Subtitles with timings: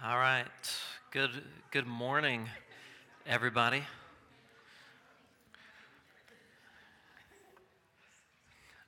[0.00, 0.46] All right.
[1.10, 1.30] Good
[1.72, 2.48] good morning,
[3.26, 3.82] everybody.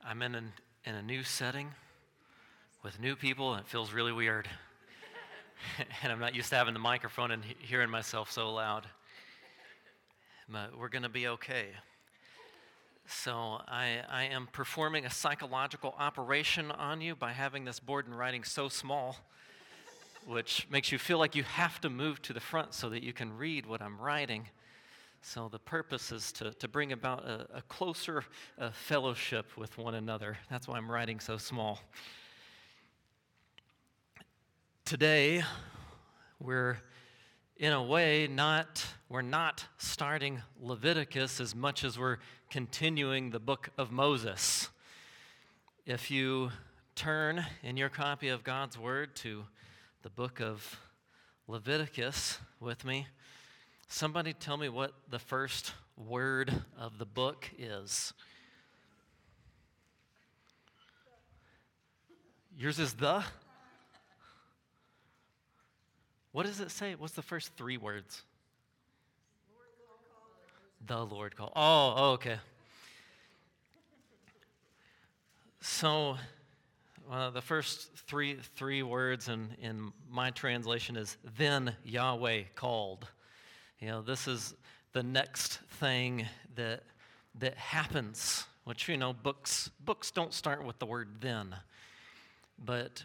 [0.07, 0.53] I'm in, an,
[0.85, 1.67] in a new setting
[2.81, 4.47] with new people, and it feels really weird.
[6.01, 8.87] and I'm not used to having the microphone and he- hearing myself so loud.
[10.47, 11.65] But we're going to be okay.
[13.05, 18.17] So, I, I am performing a psychological operation on you by having this board and
[18.17, 19.17] writing so small
[20.25, 23.13] which makes you feel like you have to move to the front so that you
[23.13, 24.47] can read what I'm writing.
[25.21, 28.23] So the purpose is to, to bring about a, a closer
[28.59, 30.37] uh, fellowship with one another.
[30.49, 31.79] That's why I'm writing so small.
[34.85, 35.43] Today,
[36.39, 36.77] we're
[37.57, 42.17] in a way not we're not starting Leviticus as much as we're
[42.49, 44.69] continuing the book of Moses.
[45.85, 46.51] If you
[46.95, 49.43] turn in your copy of God's word to
[50.03, 50.79] the book of
[51.47, 53.07] Leviticus with me.
[53.87, 58.13] Somebody tell me what the first word of the book is.
[62.57, 63.23] Yours is the?
[66.31, 66.95] What does it say?
[66.95, 68.23] What's the first three words?
[70.87, 71.51] The Lord called.
[71.55, 72.37] Oh, okay.
[75.59, 76.17] So,
[77.11, 83.05] uh, the first three, three words in, in my translation is then Yahweh called.
[83.79, 84.55] You know, this is
[84.93, 86.83] the next thing that,
[87.39, 91.53] that happens, which, you know, books, books don't start with the word then.
[92.57, 93.03] But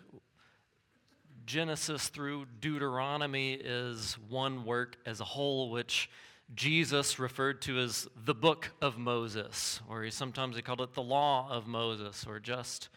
[1.45, 6.09] Genesis through Deuteronomy is one work as a whole, which
[6.55, 11.03] Jesus referred to as the book of Moses, or he sometimes he called it the
[11.03, 12.89] law of Moses, or just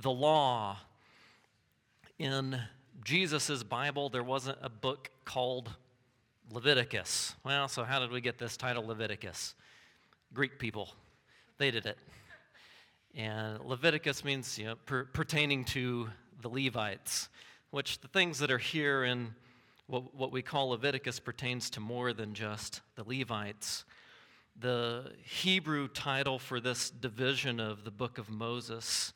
[0.00, 0.78] the law.
[2.18, 2.60] In
[3.04, 5.70] Jesus' Bible, there wasn't a book called
[6.52, 7.34] Leviticus.
[7.44, 9.54] Well, so how did we get this title, Leviticus?
[10.32, 10.90] Greek people,
[11.58, 11.98] they did it.
[13.14, 16.08] And Leviticus means you know, per- pertaining to
[16.42, 17.28] the Levites,
[17.70, 19.34] which the things that are here in
[19.86, 23.84] what, what we call Leviticus pertains to more than just the Levites.
[24.58, 29.12] The Hebrew title for this division of the book of Moses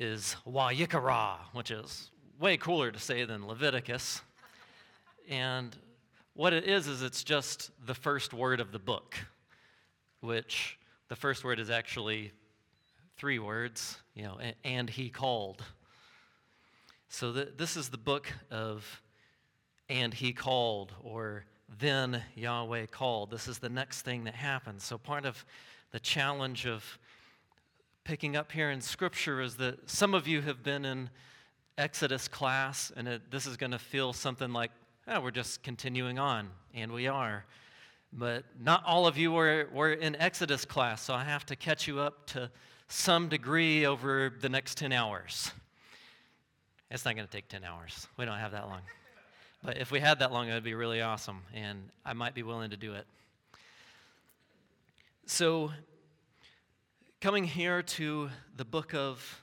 [0.00, 4.22] is Wayikra, which is way cooler to say than Leviticus.
[5.28, 5.76] And
[6.32, 9.14] what it is, is it's just the first word of the book,
[10.20, 10.78] which
[11.08, 12.32] the first word is actually
[13.18, 15.62] three words, you know, and he called.
[17.10, 19.02] So this is the book of
[19.90, 21.44] and he called, or
[21.78, 23.30] then Yahweh called.
[23.30, 24.82] This is the next thing that happens.
[24.82, 25.44] So part of
[25.90, 26.98] the challenge of
[28.10, 31.08] picking up here in Scripture is that some of you have been in
[31.78, 34.72] Exodus class, and it, this is going to feel something like,
[35.06, 37.44] oh, we're just continuing on, and we are.
[38.12, 41.86] But not all of you were, were in Exodus class, so I have to catch
[41.86, 42.50] you up to
[42.88, 45.52] some degree over the next 10 hours.
[46.90, 48.08] It's not going to take 10 hours.
[48.16, 48.80] We don't have that long.
[49.62, 52.42] But if we had that long, it would be really awesome, and I might be
[52.42, 53.06] willing to do it.
[55.26, 55.70] So,
[57.20, 59.42] coming here to the book of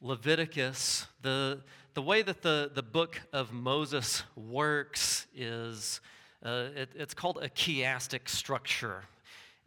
[0.00, 1.60] Leviticus, the,
[1.92, 6.00] the way that the, the book of Moses works is
[6.42, 9.04] uh, it, it's called a chiastic structure.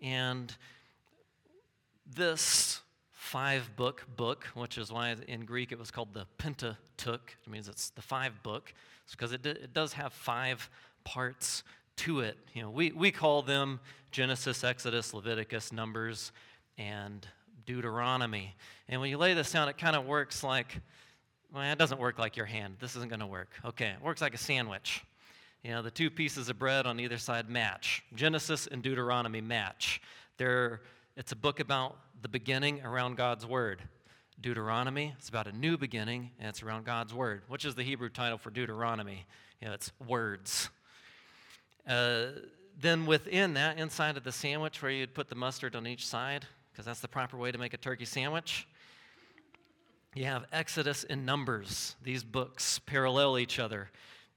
[0.02, 0.56] And
[2.16, 2.82] this
[3.12, 7.68] five book book, which is why in Greek it was called the Pentateuch, it means
[7.68, 8.74] it's the five book,
[9.04, 10.68] it's because it, it does have five
[11.04, 11.64] parts
[11.98, 12.40] to it.
[12.56, 13.80] You know, we, we call them
[14.10, 16.32] Genesis, Exodus, Leviticus, Numbers,
[16.80, 17.28] and
[17.68, 18.56] Deuteronomy.
[18.88, 20.82] And when you lay this down, it kind of works like,
[21.54, 22.78] well, it doesn't work like your hand.
[22.80, 23.52] This isn't going to work.
[23.64, 25.04] Okay, it works like a sandwich.
[25.64, 28.04] You know, the two pieces of bread on either side match.
[28.16, 30.02] Genesis and Deuteronomy match.
[30.38, 30.82] They're,
[31.18, 33.84] it's a book about the beginning around God's Word.
[34.42, 37.42] Deuteronomy, it's about a new beginning, and it's around God's Word.
[37.50, 39.26] Which is the Hebrew title for Deuteronomy?
[39.62, 40.70] You know, it's words.
[41.86, 42.28] Uh,
[42.80, 46.46] then within that, inside of the sandwich where you'd put the mustard on each side,
[46.80, 48.66] because that's the proper way to make a turkey sandwich.
[50.16, 51.98] You have Exodus and Numbers.
[52.02, 53.90] These books parallel each other.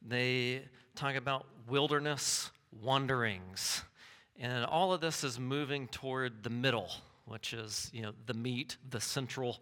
[0.05, 0.63] They
[0.97, 2.51] talk about wilderness
[2.83, 3.85] wanderings.
[4.41, 6.91] And all of this is moving toward the middle,
[7.27, 9.61] which is, you know, the meat, the central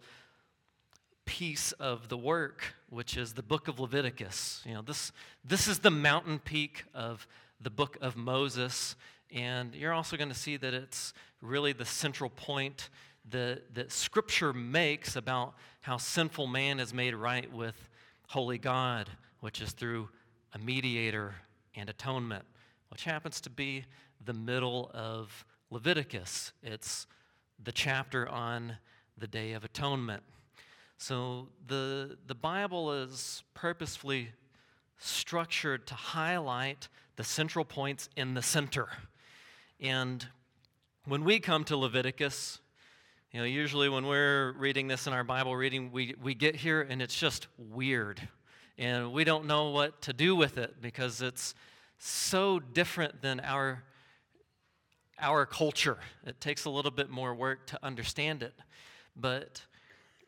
[1.25, 4.63] piece of the work, which is the book of Leviticus.
[4.65, 5.11] You know, this,
[5.45, 7.27] this is the mountain peak of
[7.61, 8.95] the book of Moses.
[9.33, 12.89] And you're also going to see that it's really the central point
[13.29, 17.89] that, that Scripture makes about how sinful man is made right with
[18.27, 20.09] holy God, which is through
[20.53, 21.35] a mediator
[21.75, 22.45] and atonement,
[22.89, 23.85] which happens to be
[24.23, 26.51] the middle of Leviticus.
[26.61, 27.07] It's
[27.63, 28.77] the chapter on
[29.17, 30.23] the Day of Atonement.
[30.97, 34.31] So the, the Bible is purposefully
[34.97, 38.87] structured to highlight the central points in the center.
[39.81, 40.27] And
[41.05, 42.59] when we come to Leviticus,
[43.31, 46.81] you know, usually when we're reading this in our Bible reading, we, we get here
[46.81, 48.21] and it's just weird.
[48.77, 51.55] And we don't know what to do with it because it's
[51.97, 53.81] so different than our,
[55.19, 55.97] our culture.
[56.27, 58.53] It takes a little bit more work to understand it.
[59.15, 59.63] But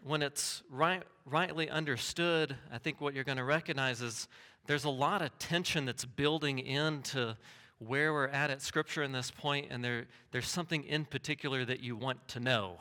[0.03, 4.27] when it's right, rightly understood, I think what you're going to recognize is
[4.65, 7.37] there's a lot of tension that's building into
[7.79, 11.81] where we're at at Scripture in this point, and there, there's something in particular that
[11.81, 12.77] you want to know,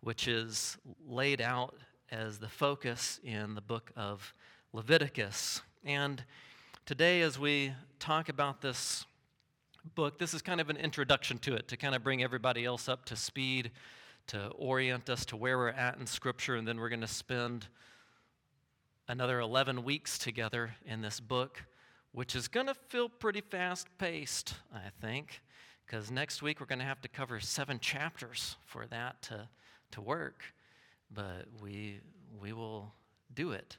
[0.00, 0.76] which is
[1.06, 1.74] laid out
[2.10, 4.34] as the focus in the book of
[4.72, 5.62] Leviticus.
[5.84, 6.22] And
[6.86, 9.06] today, as we talk about this
[9.94, 12.88] book, this is kind of an introduction to it to kind of bring everybody else
[12.88, 13.70] up to speed,
[14.28, 17.68] to orient us to where we're at in Scripture, and then we're going to spend
[19.08, 21.62] another 11 weeks together in this book,
[22.14, 25.42] which is going to feel pretty fast paced, I think,
[25.84, 29.48] because next week we're going to have to cover seven chapters for that to,
[29.90, 30.44] to work.
[31.12, 31.98] But we,
[32.40, 32.92] we will
[33.34, 33.76] do it.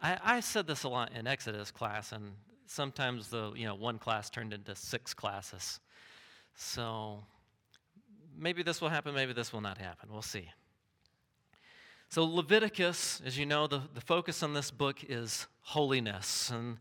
[0.00, 2.32] I, I said this a lot in Exodus class, and
[2.66, 5.80] sometimes the you know one class turned into six classes.
[6.54, 7.24] So
[8.36, 10.08] maybe this will happen, maybe this will not happen.
[10.12, 10.48] We'll see.
[12.12, 16.50] So, Leviticus, as you know, the, the focus on this book is holiness.
[16.50, 16.76] And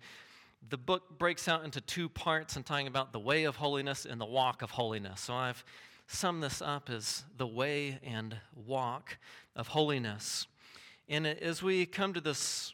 [0.67, 4.19] the book breaks out into two parts and talking about the way of holiness and
[4.19, 5.21] the walk of holiness.
[5.21, 5.63] So, I've
[6.05, 9.19] summed this up as the way and walk
[9.55, 10.47] of holiness.
[11.07, 12.73] And as we come to this,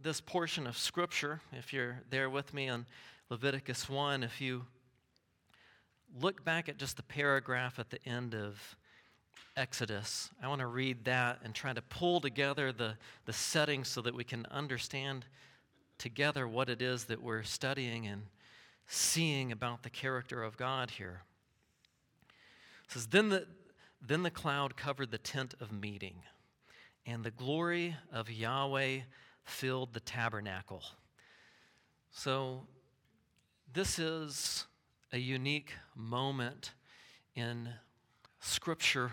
[0.00, 2.86] this portion of Scripture, if you're there with me on
[3.30, 4.64] Leviticus 1, if you
[6.20, 8.76] look back at just the paragraph at the end of
[9.56, 10.30] Exodus.
[10.42, 12.94] I want to read that and try to pull together the,
[13.24, 15.24] the setting so that we can understand
[15.96, 18.22] together what it is that we're studying and
[18.86, 21.22] seeing about the character of God here.
[22.84, 23.46] It says, Then the,
[24.06, 26.16] then the cloud covered the tent of meeting,
[27.06, 29.00] and the glory of Yahweh
[29.42, 30.82] filled the tabernacle.
[32.10, 32.66] So,
[33.72, 34.66] this is
[35.12, 36.72] a unique moment
[37.34, 37.70] in
[38.40, 39.12] Scripture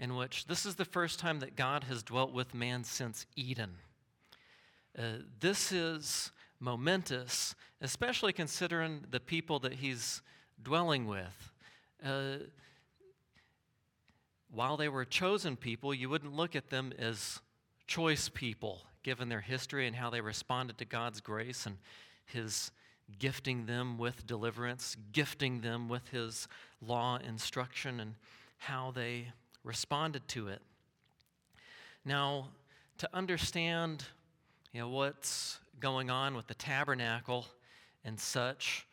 [0.00, 3.74] in which this is the first time that God has dwelt with man since Eden.
[4.98, 10.22] Uh, this is momentous, especially considering the people that he's
[10.62, 11.52] dwelling with.
[12.04, 12.38] Uh,
[14.50, 17.40] while they were chosen people, you wouldn't look at them as
[17.86, 21.76] choice people, given their history and how they responded to God's grace and
[22.24, 22.72] his
[23.18, 26.48] gifting them with deliverance, gifting them with his
[26.80, 28.14] law instruction, and
[28.56, 29.26] how they
[29.64, 30.62] responded to it.
[32.04, 32.48] Now,
[32.98, 34.04] to understand
[34.72, 37.46] you know, what's going on with the tabernacle
[38.04, 38.86] and such,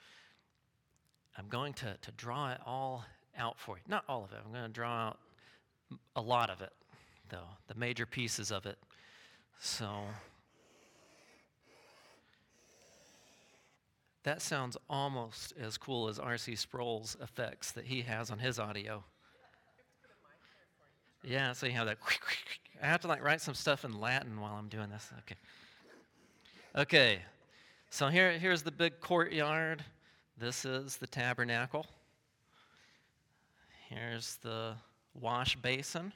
[1.38, 3.06] I'm going to, to draw it all
[3.38, 3.84] out for you.
[3.88, 5.20] Not all of it, I'm going to draw out
[6.16, 6.74] a lot of it,
[7.30, 8.78] though, the major pieces of it.
[9.60, 9.90] So,
[14.24, 16.56] that sounds almost as cool as R.C.
[16.56, 19.04] Sproul's effects that he has on his audio.
[21.24, 21.98] Yeah, so you have that.
[22.82, 25.10] I have to like write some stuff in Latin while I'm doing this.
[25.20, 25.36] Okay.
[26.76, 27.20] Okay.
[27.90, 29.84] So here, here's the big courtyard.
[30.38, 31.86] This is the tabernacle.
[33.90, 34.76] Here's the
[35.20, 36.14] wash basin.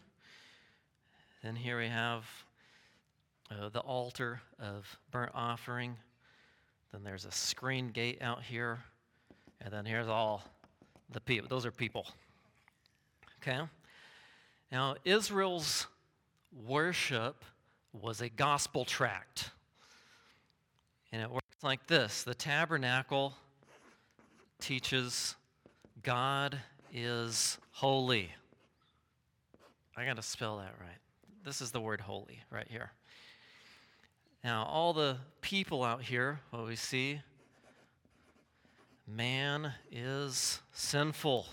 [1.41, 2.25] Then here we have
[3.49, 5.95] uh, the altar of burnt offering.
[6.91, 8.79] Then there's a screen gate out here.
[9.61, 10.43] And then here's all
[11.11, 11.47] the people.
[11.47, 12.05] Those are people.
[13.41, 13.61] Okay?
[14.71, 15.87] Now, Israel's
[16.65, 17.43] worship
[17.93, 19.51] was a gospel tract.
[21.11, 23.33] And it works like this the tabernacle
[24.59, 25.35] teaches
[26.03, 26.57] God
[26.93, 28.31] is holy.
[29.97, 30.97] I got to spell that right.
[31.43, 32.91] This is the word holy right here.
[34.43, 37.21] Now, all the people out here, what we see,
[39.05, 41.45] man is sinful.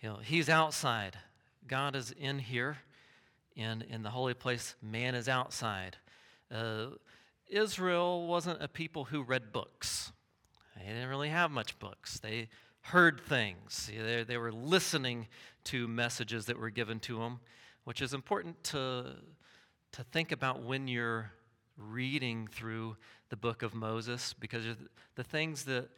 [0.00, 1.16] You know, he's outside.
[1.66, 2.78] God is in here,
[3.54, 4.74] in, in the holy place.
[4.80, 5.98] Man is outside.
[6.50, 6.86] Uh,
[7.48, 10.12] Israel wasn't a people who read books.
[10.76, 12.18] They didn't really have much books.
[12.18, 12.48] They
[12.80, 13.90] heard things.
[13.94, 15.28] They, they were listening
[15.64, 17.40] to messages that were given to them,
[17.84, 19.16] which is important to,
[19.92, 21.32] to think about when you're
[21.76, 22.96] reading through
[23.28, 24.64] the book of Moses because
[25.14, 25.88] the things that,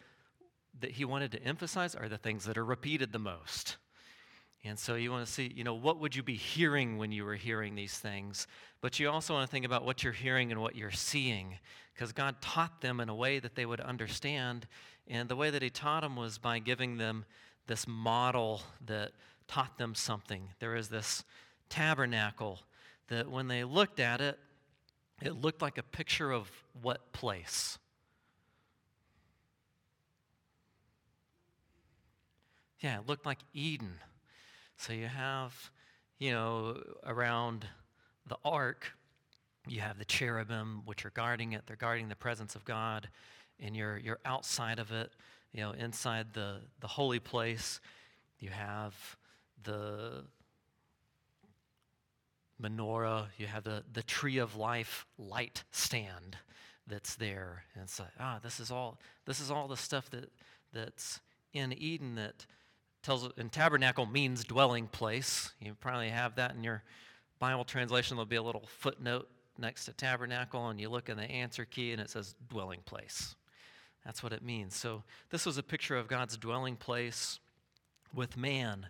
[0.80, 3.76] that he wanted to emphasize are the things that are repeated the most.
[4.64, 7.25] And so you want to see, you know, what would you be hearing when you
[7.25, 8.47] were hearing these things?
[8.81, 11.59] But you also want to think about what you're hearing and what you're seeing
[11.95, 14.66] because God taught them in a way that they would understand.
[15.09, 17.25] And the way that He taught them was by giving them
[17.66, 19.12] this model that
[19.49, 20.49] taught them something.
[20.61, 21.25] There is this
[21.69, 22.61] tabernacle
[23.09, 24.38] that when they looked at it,
[25.21, 26.50] it looked like a picture of
[26.81, 27.78] what place?
[32.81, 33.99] Yeah, it looked like Eden.
[34.82, 35.70] So you have,
[36.18, 37.68] you know, around
[38.26, 38.90] the ark,
[39.68, 41.62] you have the cherubim, which are guarding it.
[41.68, 43.08] They're guarding the presence of God.
[43.60, 45.12] And you're, you're outside of it,
[45.52, 47.80] you know, inside the, the holy place.
[48.40, 48.96] You have
[49.62, 50.24] the
[52.60, 56.38] menorah, you have the, the tree of life light stand
[56.88, 57.62] that's there.
[57.74, 60.32] And it's like, ah, this is all this is all the stuff that
[60.72, 61.20] that's
[61.52, 62.46] in Eden that
[63.02, 65.52] tells and tabernacle means dwelling place.
[65.61, 66.82] You probably have that in your
[67.38, 68.16] Bible translation.
[68.16, 69.28] There'll be a little footnote
[69.59, 73.35] next to tabernacle, and you look in the answer key and it says dwelling place.
[74.04, 74.75] That's what it means.
[74.75, 77.38] So this was a picture of God's dwelling place
[78.14, 78.87] with man.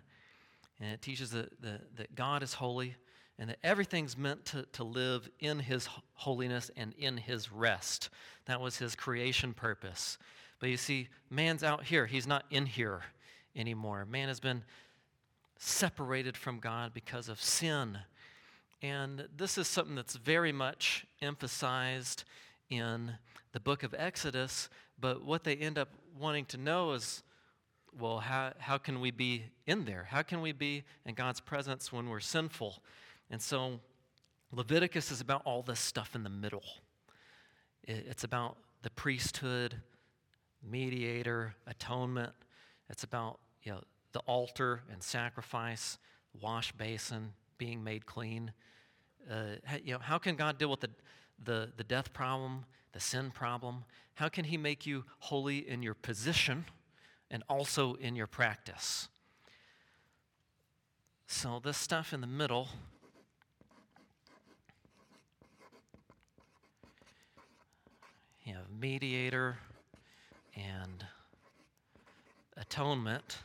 [0.79, 2.95] And it teaches that, that, that God is holy,
[3.39, 8.09] and that everything's meant to, to live in his holiness and in his rest.
[8.45, 10.17] That was his creation purpose.
[10.59, 13.01] But you see, man's out here, he's not in here
[13.55, 14.05] anymore.
[14.05, 14.63] Man has been
[15.57, 17.97] separated from God because of sin.
[18.81, 22.25] And this is something that's very much emphasized
[22.69, 23.13] in
[23.53, 24.69] the book of Exodus,
[24.99, 27.23] but what they end up wanting to know is
[27.99, 30.07] well, how, how can we be in there?
[30.09, 32.81] How can we be in God's presence when we're sinful?
[33.29, 33.79] And so
[34.51, 36.63] Leviticus is about all this stuff in the middle.
[37.83, 39.75] It's about the priesthood,
[40.67, 42.33] mediator, atonement.
[42.89, 45.97] It's about you know, the altar and sacrifice,
[46.41, 48.51] wash basin, being made clean.
[49.29, 50.89] Uh, you know, how can God deal with the,
[51.43, 53.85] the, the death problem, the sin problem?
[54.15, 56.65] How can He make you holy in your position
[57.31, 59.07] and also in your practice?
[61.27, 62.67] So, this stuff in the middle
[68.45, 69.57] you have mediator
[70.55, 71.05] and
[72.57, 73.39] atonement.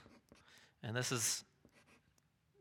[0.82, 1.44] And this is,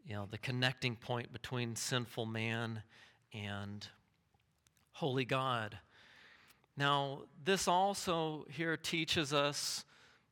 [0.05, 2.81] you know, the connecting point between sinful man
[3.33, 3.87] and
[4.93, 5.77] holy God.
[6.75, 9.83] Now, this also here teaches us,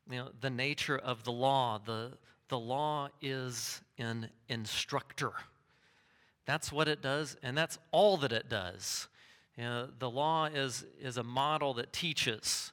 [0.10, 1.80] you know, the nature of the law.
[1.84, 2.12] The,
[2.50, 5.34] the law is an instructor.
[6.46, 9.08] That's what it does, and that's all that it does.
[9.58, 12.72] You know, the law is, is a model that teaches.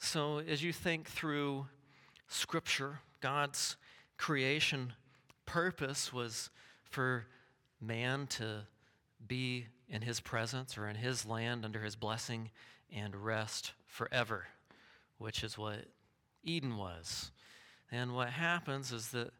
[0.00, 1.66] So as you think through
[2.32, 3.76] Scripture, God's
[4.16, 4.94] creation
[5.44, 6.50] purpose was
[6.82, 7.26] for
[7.80, 8.62] man to
[9.26, 12.50] be in his presence or in his land under his blessing
[12.90, 14.46] and rest forever,
[15.18, 15.84] which is what
[16.42, 17.30] Eden was.
[17.90, 19.32] And what happens is that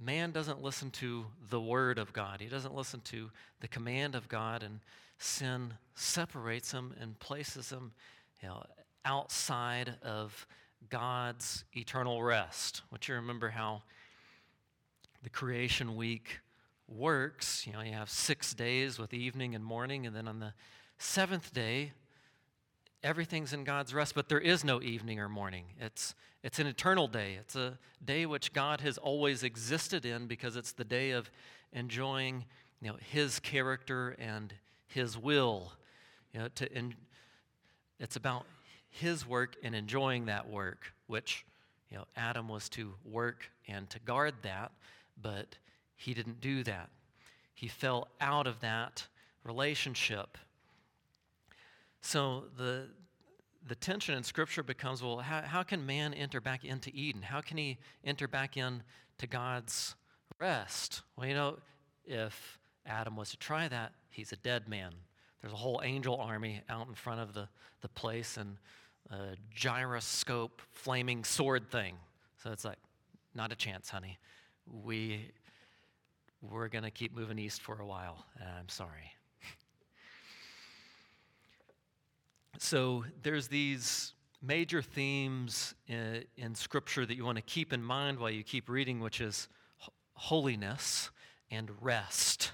[0.00, 3.30] man doesn't listen to the word of God, he doesn't listen to
[3.60, 4.80] the command of God, and
[5.18, 7.92] sin separates them and places them
[8.42, 8.64] you know,
[9.04, 10.46] outside of
[10.88, 12.82] God's eternal rest.
[12.90, 13.82] Which you remember how
[15.22, 16.40] the creation week
[16.88, 17.66] works.
[17.66, 20.52] You know, you have six days with evening and morning, and then on the
[20.98, 21.92] seventh day,
[23.02, 25.64] everything's in God's rest, but there is no evening or morning.
[25.80, 27.36] It's, it's an eternal day.
[27.40, 31.30] It's a day which God has always existed in because it's the day of
[31.72, 32.44] enjoying
[32.80, 34.52] you know, His character and
[34.96, 35.72] his will.
[36.32, 36.94] You know, to in,
[37.98, 38.46] it's about
[38.88, 41.44] His work and enjoying that work, which
[41.90, 44.72] you know, Adam was to work and to guard that,
[45.20, 45.56] but
[45.94, 46.90] he didn't do that.
[47.54, 49.06] He fell out of that
[49.44, 50.38] relationship.
[52.00, 52.88] So the,
[53.66, 57.22] the tension in Scripture becomes well, how, how can man enter back into Eden?
[57.22, 59.94] How can he enter back into God's
[60.38, 61.02] rest?
[61.16, 61.58] Well, you know,
[62.04, 64.92] if Adam was to try that, he's a dead man.
[65.40, 67.48] There's a whole angel army out in front of the,
[67.82, 68.56] the place and
[69.10, 71.96] a gyroscope flaming sword thing.
[72.42, 72.78] So it's like,
[73.34, 74.18] not a chance, honey.
[74.66, 75.30] We,
[76.40, 78.24] we're going to keep moving east for a while.
[78.40, 79.12] I'm sorry.
[82.58, 88.18] so there's these major themes in, in, Scripture that you want to keep in mind
[88.18, 89.48] while you keep reading, which is
[90.14, 91.10] holiness
[91.50, 92.52] and rest.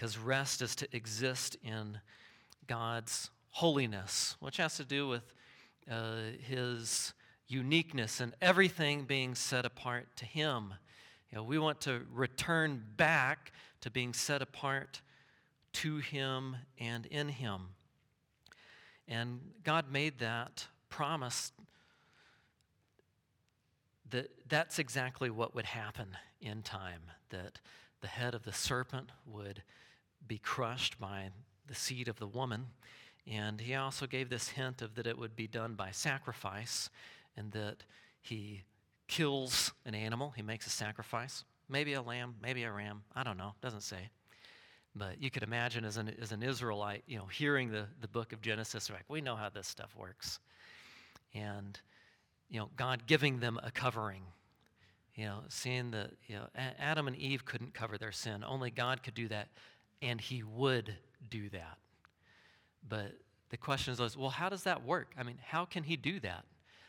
[0.00, 2.00] Because rest is to exist in
[2.66, 5.34] God's holiness, which has to do with
[5.90, 7.12] uh, His
[7.48, 10.72] uniqueness and everything being set apart to Him.
[11.30, 13.52] You know, we want to return back
[13.82, 15.02] to being set apart
[15.74, 17.60] to Him and in Him.
[19.06, 21.52] And God made that promise
[24.08, 27.60] that that's exactly what would happen in time, that
[28.00, 29.62] the head of the serpent would
[30.30, 31.28] be crushed by
[31.66, 32.66] the seed of the woman.
[33.26, 36.88] And he also gave this hint of that it would be done by sacrifice
[37.36, 37.82] and that
[38.22, 38.62] he
[39.08, 43.38] kills an animal, he makes a sacrifice, maybe a lamb, maybe a ram, I don't
[43.38, 44.08] know, doesn't say.
[44.94, 48.32] But you could imagine as an, as an Israelite, you know, hearing the, the book
[48.32, 50.38] of Genesis, like, we know how this stuff works.
[51.34, 51.76] And,
[52.48, 54.22] you know, God giving them a covering.
[55.16, 58.44] You know, seeing that, you know, Adam and Eve couldn't cover their sin.
[58.46, 59.48] Only God could do that,
[60.02, 60.94] and he would
[61.28, 61.78] do that.
[62.88, 63.12] But
[63.50, 65.12] the question is, well, how does that work?
[65.18, 66.44] I mean, how can he do that?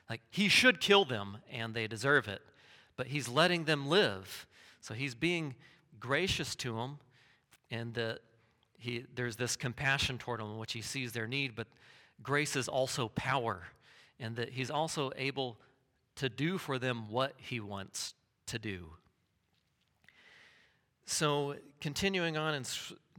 [0.10, 2.42] Like, he should kill them, and they deserve it,
[2.98, 4.46] but he's letting them live.
[4.82, 5.56] So he's being
[6.00, 7.00] gracious to them
[7.70, 8.20] and that
[8.78, 11.68] he, there's this compassion toward them in which he sees their need, but
[12.22, 13.64] grace is also power,
[14.20, 15.58] and that he's also able
[16.16, 18.16] to do for them what he wants
[18.48, 18.88] to do.
[21.06, 22.64] So, continuing on in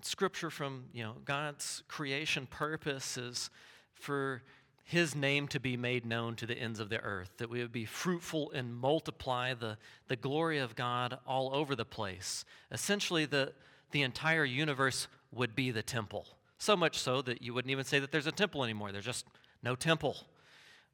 [0.02, 3.50] scripture from you know God's creation purpose is
[3.94, 4.42] for
[4.84, 7.72] his name to be made known to the ends of the earth, that we would
[7.72, 12.44] be fruitful and multiply the, the glory of God all over the place.
[12.70, 13.52] Essentially, the,
[13.92, 16.26] the entire universe would be the temple.
[16.58, 18.92] So much so that you wouldn't even say that there's a temple anymore.
[18.92, 19.26] There's just
[19.62, 20.16] no temple,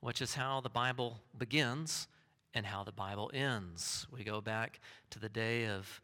[0.00, 2.08] which is how the Bible begins
[2.54, 4.06] and how the Bible ends.
[4.12, 4.80] We go back
[5.10, 6.00] to the day of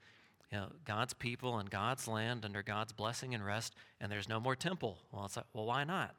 [0.53, 4.39] you know, God's people and God's land under God's blessing and rest, and there's no
[4.39, 4.99] more temple.
[5.11, 6.15] Well, it's like, well, why not?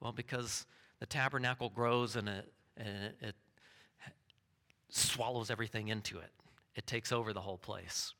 [0.00, 0.66] Well, because
[1.00, 3.34] the tabernacle grows and it, and it, it
[4.90, 6.30] swallows everything into it.
[6.74, 8.14] It takes over the whole place.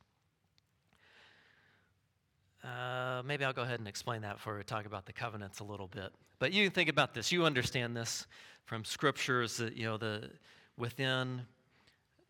[2.64, 5.64] Uh, maybe I'll go ahead and explain that before we talk about the covenants a
[5.64, 6.10] little bit.
[6.38, 7.30] But you think about this.
[7.30, 8.26] You understand this
[8.64, 10.30] from scriptures that, you know, the,
[10.76, 11.42] within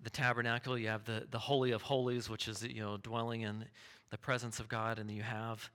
[0.02, 3.64] the tabernacle, you have the, the Holy of Holies, which is, you know, dwelling in
[4.10, 5.70] the presence of God, and you have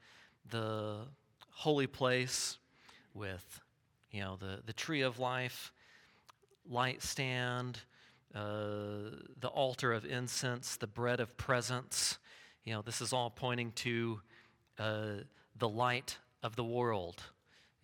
[0.49, 0.99] the
[1.49, 2.57] holy place
[3.13, 3.59] with,
[4.11, 5.71] you know, the, the tree of life,
[6.69, 7.79] light stand,
[8.33, 12.17] uh, the altar of incense, the bread of presence.
[12.63, 14.21] You know, this is all pointing to
[14.79, 15.05] uh,
[15.57, 17.21] the light of the world.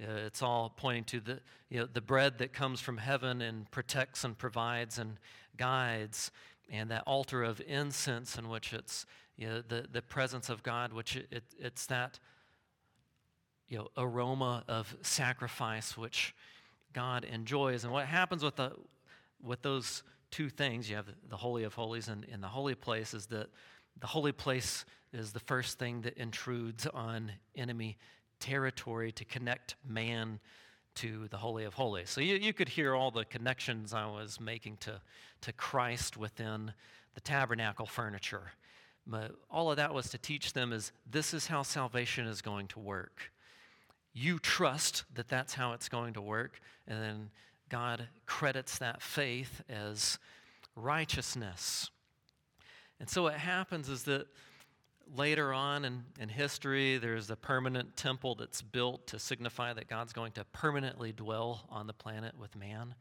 [0.02, 3.70] Uh, it's all pointing to the, you know, the bread that comes from heaven and
[3.72, 5.18] protects and provides and
[5.58, 6.32] guides,
[6.70, 9.06] and that altar of incense in which it's
[9.38, 12.20] you know, the, the presence of God, which it, it, it's that
[13.68, 16.36] you know, aroma of sacrifice which
[16.94, 17.84] God enjoys.
[17.84, 18.72] And what happens with, the,
[19.44, 23.14] with those two things, you have the Holy of Holies and, and the holy place,
[23.14, 23.48] is that
[24.00, 27.98] the holy place is the first thing that intrudes on enemy
[28.39, 30.39] territory to connect man
[30.95, 32.10] to the Holy of Holies.
[32.10, 34.99] So you, you could hear all the connections I was making to,
[35.41, 36.73] to Christ within
[37.13, 38.52] the tabernacle furniture.
[39.08, 42.67] But all of that was to teach them is this is how salvation is going
[42.69, 43.32] to work.
[44.13, 47.30] You trust that that's how it's going to work, and then
[47.69, 50.19] God credits that faith as
[50.75, 51.89] righteousness.
[52.99, 54.28] And so what happens is that
[55.15, 60.13] later on in, in history, there's a permanent temple that's built to signify that God's
[60.13, 62.95] going to permanently dwell on the planet with man.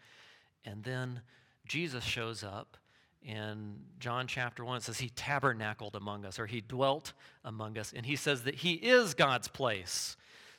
[0.64, 1.20] And then
[1.66, 2.76] Jesus shows up
[3.22, 4.78] in John chapter 1.
[4.78, 7.12] It says he tabernacled among us, or he dwelt
[7.44, 7.92] among us.
[7.94, 10.16] And he says that he is God's place.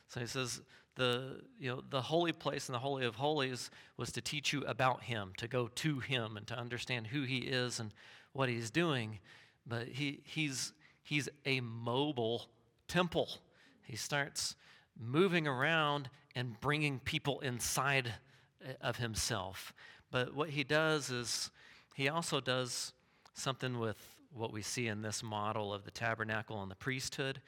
[0.08, 0.60] So he says,
[0.96, 4.62] the, you know, the holy place and the Holy of Holies was to teach you
[4.64, 7.92] about him, to go to him, and to understand who he is and
[8.32, 9.18] what he's doing.
[9.66, 10.72] But he, he's
[11.10, 12.46] he's a mobile
[12.86, 13.28] temple.
[13.82, 14.54] He starts
[14.96, 18.14] moving around and bringing people inside
[18.64, 19.74] eh, of himself.
[20.12, 21.50] But what he does is
[21.96, 22.92] he also does
[23.34, 23.96] something with
[24.32, 27.40] what we see in this model of the tabernacle and the priesthood.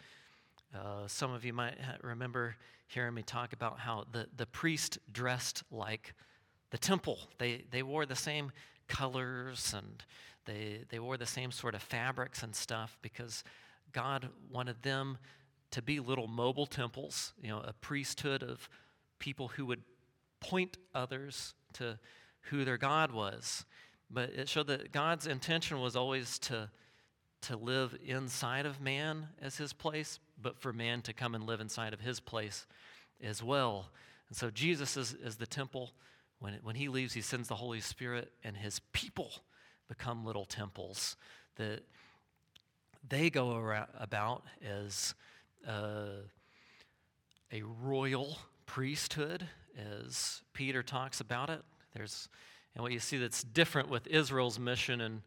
[0.75, 2.57] Uh, some of you might remember
[2.88, 6.14] hearing me talk about how the, the priest dressed like
[6.70, 7.16] the temple.
[7.38, 8.51] They, they wore the same
[8.88, 10.03] colors and
[10.45, 13.45] they, they wore the same sort of fabrics and stuff because
[13.93, 15.19] God wanted them
[15.73, 18.69] to be little mobile temples, you know, a priesthood of
[19.19, 19.83] people who would
[20.41, 21.99] point others to
[22.51, 23.65] who their God was.
[24.11, 26.71] But it showed that God's intention was always to
[27.43, 31.61] to live inside of man as his place, but for man to come and live
[31.61, 32.67] inside of his place
[33.23, 33.91] as well.
[34.29, 35.93] And so Jesus is, is the temple.
[36.39, 39.33] When, it, when he leaves, he sends the Holy Spirit, and his people
[39.88, 41.16] become little temples
[41.57, 41.83] that
[43.09, 45.14] they go around, about as
[45.66, 46.23] uh,
[47.53, 51.61] a royal priesthood, as Peter talks about it.
[51.95, 52.29] There's,
[52.75, 55.23] and what you see that's different with Israel's mission and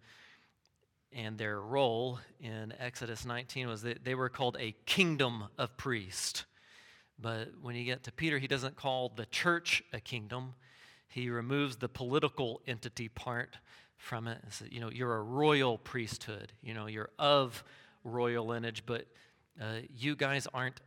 [1.15, 6.45] and their role in Exodus 19 was that they were called a kingdom of priests.
[7.17, 10.55] But when you get to Peter, he doesn't call the church a kingdom.
[11.07, 13.55] He removes the political entity part
[14.05, 14.39] from it.
[14.69, 16.53] You know, you're a royal priesthood.
[16.61, 17.63] You know, you're of
[18.03, 19.07] royal lineage, but
[19.59, 20.79] uh, you guys aren't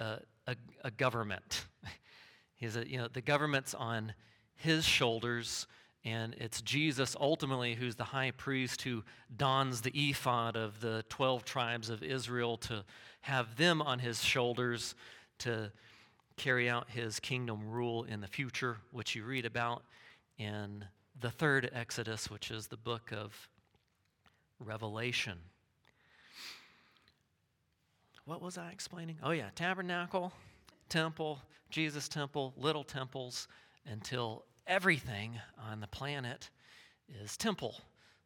[0.00, 0.16] uh,
[0.48, 1.66] a, a government.
[2.56, 4.12] He's a, you know, the government's on
[4.56, 5.68] his shoulders
[6.04, 9.02] and it's Jesus ultimately who's the high priest who
[9.34, 12.84] dons the ephod of the 12 tribes of Israel to
[13.22, 14.94] have them on his shoulders
[15.38, 15.72] to
[16.36, 19.82] carry out his kingdom rule in the future, which you read about
[20.38, 20.84] in
[21.20, 23.48] the third Exodus, which is the book of
[24.58, 25.38] Revelation.
[28.24, 29.16] What was I explaining?
[29.22, 30.32] Oh, yeah, tabernacle,
[30.88, 33.48] temple, Jesus temple, little temples,
[33.86, 35.38] until everything
[35.70, 36.48] on the planet
[37.22, 37.76] is temple.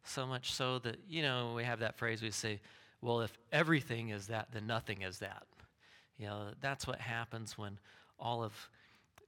[0.03, 2.61] So much so that, you know, we have that phrase we say,
[3.01, 5.43] well, if everything is that, then nothing is that.
[6.17, 7.77] You know, that's what happens when
[8.19, 8.53] all of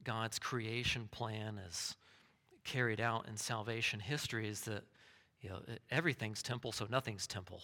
[0.04, 1.95] God's creation plan is
[2.63, 4.84] carried out in salvation history is that,
[5.41, 7.62] you know, everything's temple, so nothing's temple.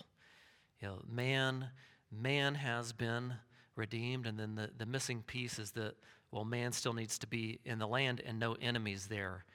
[0.81, 1.69] You know, man,
[2.11, 3.33] man has been
[3.75, 5.95] redeemed, and then the, the missing piece is that
[6.31, 9.45] well, man still needs to be in the land and no enemies there.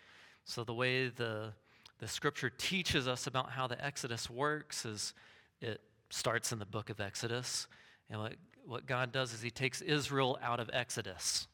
[0.45, 1.53] So, the way the,
[1.99, 5.15] the scripture teaches us about how the Exodus works is
[5.61, 7.67] it starts in the book of Exodus.
[8.11, 8.35] And what,
[8.67, 11.47] what God does is He takes Israel out of Exodus,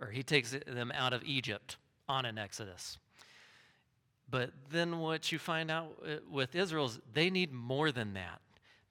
[0.00, 1.76] or He takes them out of Egypt
[2.08, 2.98] on an Exodus.
[4.30, 8.40] But then what you find out uh, with Israel is they need more than that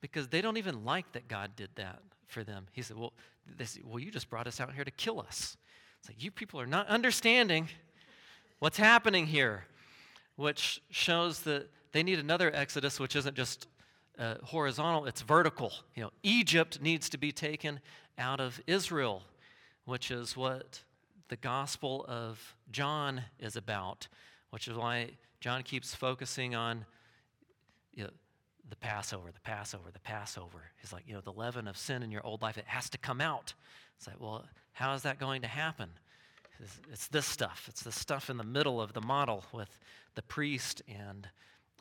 [0.00, 2.66] because they don't even like that God did that for them.
[2.72, 3.12] He said, Well,
[3.84, 5.56] well you just brought us out here to kill us.
[6.00, 7.68] It's like, you people are not understanding
[8.58, 9.64] what's happening here,
[10.36, 13.66] which shows that they need another Exodus, which isn't just
[14.18, 15.72] uh, horizontal, it's vertical.
[15.94, 17.80] You know, Egypt needs to be taken
[18.18, 19.22] out of Israel,
[19.84, 20.82] which is what
[21.28, 24.08] the Gospel of John is about,
[24.50, 26.84] which is why John keeps focusing on
[27.94, 28.10] you know,
[28.68, 30.70] the Passover, the Passover, the Passover.
[30.80, 32.98] He's like, you know, the leaven of sin in your old life, it has to
[32.98, 33.54] come out.
[33.96, 35.88] It's like, well, how is that going to happen?
[36.60, 37.66] It's, it's this stuff.
[37.68, 39.78] It's the stuff in the middle of the model with
[40.14, 41.28] the priest and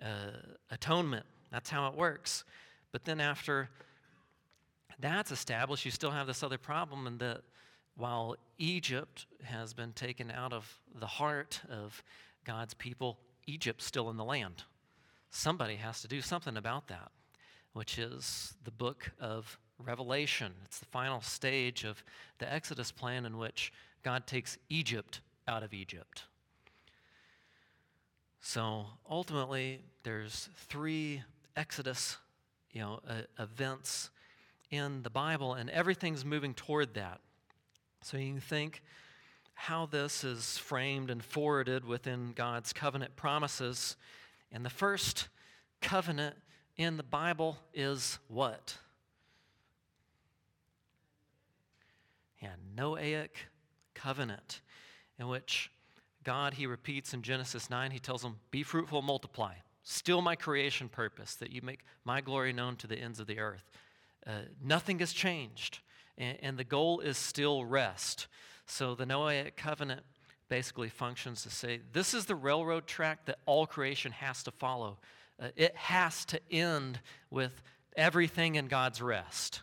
[0.02, 0.38] uh,
[0.72, 1.26] atonement.
[1.52, 2.44] That's how it works.
[2.92, 3.70] But then after
[5.00, 7.42] that's established, you still have this other problem in that
[7.96, 12.04] while Egypt has been taken out of the heart of
[12.46, 13.18] God's people,
[13.48, 14.64] Egypt's still in the land.
[15.32, 17.12] Somebody has to do something about that,
[17.74, 20.54] which is the book of Revelation.
[20.66, 22.04] It's the final stage of
[22.40, 26.24] the Exodus plan in which God takes Egypt out of Egypt.
[28.40, 31.24] So ultimately, there's three
[31.56, 32.18] Exodus,
[32.72, 34.10] you know, uh, events
[34.70, 37.20] in the Bible, and everything's moving toward that.
[38.02, 38.84] So you can think
[39.60, 43.98] how this is framed and forwarded within God's covenant promises.
[44.52, 45.30] And the first
[45.82, 46.36] covenant
[46.78, 48.78] in the Bible is what?
[52.40, 53.30] Yeah, Noahic
[53.96, 54.62] covenant,
[55.20, 55.72] in which
[56.24, 59.56] God, he repeats in Genesis 9, he tells them, Be fruitful, multiply.
[59.82, 63.40] Still my creation purpose, that you make my glory known to the ends of the
[63.40, 63.72] earth.
[64.26, 65.80] Uh, nothing has changed,
[66.16, 68.28] and, and the goal is still rest.
[68.68, 70.04] So the Noahic covenant
[70.50, 74.98] basically functions to say this is the railroad track that all creation has to follow.
[75.42, 77.00] Uh, it has to end
[77.30, 77.62] with
[77.96, 79.62] everything in God's rest.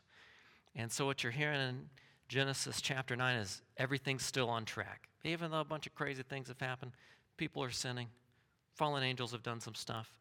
[0.74, 1.88] And so, what you're hearing in
[2.28, 5.08] Genesis chapter 9 is everything's still on track.
[5.24, 6.92] Even though a bunch of crazy things have happened,
[7.36, 8.08] people are sinning,
[8.74, 10.12] fallen angels have done some stuff,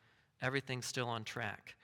[0.41, 1.75] everything's still on track.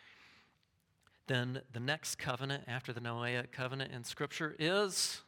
[1.28, 5.22] Then the next covenant after the Noahic covenant in Scripture is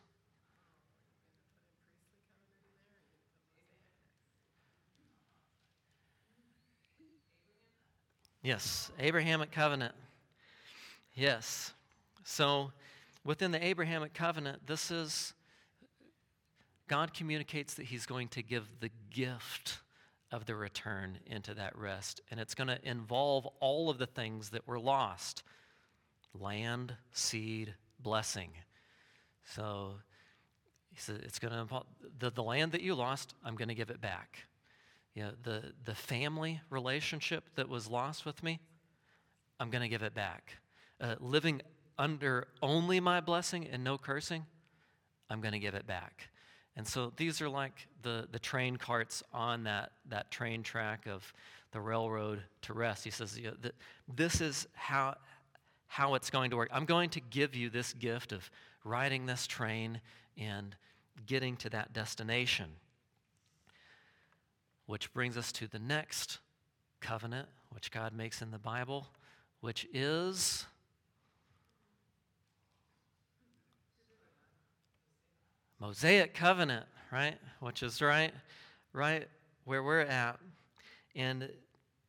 [8.44, 9.94] Yes, Abrahamic covenant.
[11.14, 11.74] Yes.
[12.24, 12.72] So
[13.24, 15.34] within the Abrahamic covenant, this is
[16.88, 19.80] God communicates that He's going to give the gift
[20.32, 22.22] of the return into that rest.
[22.32, 25.44] And it's going to involve all of the things that were lost
[26.40, 28.52] land, seed, blessing.
[29.44, 29.96] So
[30.90, 31.82] he said, it's going to,
[32.20, 34.46] the, the land that you lost, I'm going to give it back.
[35.16, 38.60] You know, the, the family relationship that was lost with me,
[39.60, 40.58] I'm going to give it back.
[41.00, 41.62] Uh, living
[41.98, 44.46] under only my blessing and no cursing,
[45.30, 46.30] I'm going to give it back.
[46.76, 51.34] And so these are like the, the train carts on that, that train track of
[51.72, 53.04] the railroad to rest.
[53.04, 53.72] He says, you know,
[54.14, 55.16] This is how,
[55.88, 56.70] how it's going to work.
[56.72, 58.50] I'm going to give you this gift of
[58.84, 60.00] riding this train
[60.38, 60.76] and
[61.26, 62.68] getting to that destination.
[64.92, 66.40] Which brings us to the next
[67.00, 69.08] covenant, which God makes in the Bible,
[69.62, 70.66] which is
[75.80, 77.38] Mosaic covenant, right?
[77.62, 78.34] Which is right,
[78.92, 79.30] right
[79.64, 80.38] where we're at.
[81.16, 81.50] And,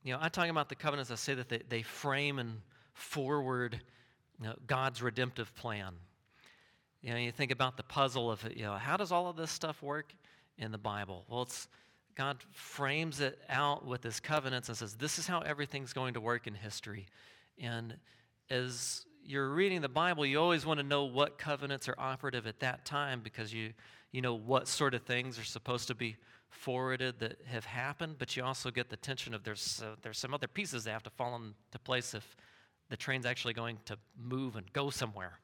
[0.02, 2.60] you know, I talk about the covenants, I say that they, they frame and
[2.94, 3.80] forward
[4.40, 5.92] you know, God's redemptive plan.
[7.00, 9.52] You know, you think about the puzzle of, you know, how does all of this
[9.52, 10.12] stuff work
[10.58, 11.24] in the Bible?
[11.28, 11.68] Well, it's
[12.14, 16.20] God frames it out with his covenants and says, this is how everything's going to
[16.20, 17.06] work in history.
[17.58, 17.96] And
[18.50, 22.60] as you're reading the Bible, you always want to know what covenants are operative at
[22.60, 23.72] that time because you,
[24.10, 26.16] you know what sort of things are supposed to be
[26.50, 30.34] forwarded that have happened, but you also get the tension of there's, uh, there's some
[30.34, 32.36] other pieces that have to fall into place if
[32.90, 35.38] the train's actually going to move and go somewhere.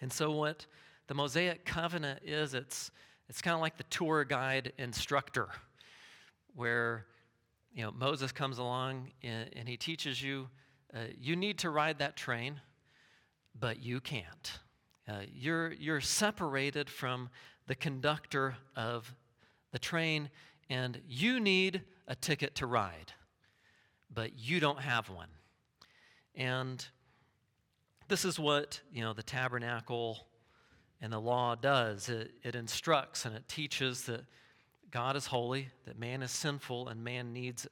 [0.00, 0.66] And so, what
[1.06, 2.90] the Mosaic covenant is, it's,
[3.28, 5.48] it's kind of like the tour guide instructor,
[6.54, 7.06] where
[7.72, 10.48] you know, Moses comes along and, and he teaches you
[10.94, 12.60] uh, you need to ride that train,
[13.58, 14.58] but you can't.
[15.06, 17.28] Uh, you're, you're separated from
[17.66, 19.14] the conductor of
[19.72, 20.30] the train,
[20.70, 23.12] and you need a ticket to ride,
[24.12, 25.28] but you don't have one.
[26.34, 26.84] And
[28.08, 30.27] this is what you know the tabernacle
[31.00, 32.08] and the law does.
[32.08, 34.24] It, it instructs and it teaches that
[34.90, 37.66] God is holy, that man is sinful, and man needs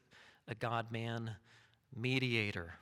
[0.49, 1.31] a God man
[1.95, 2.75] mediator.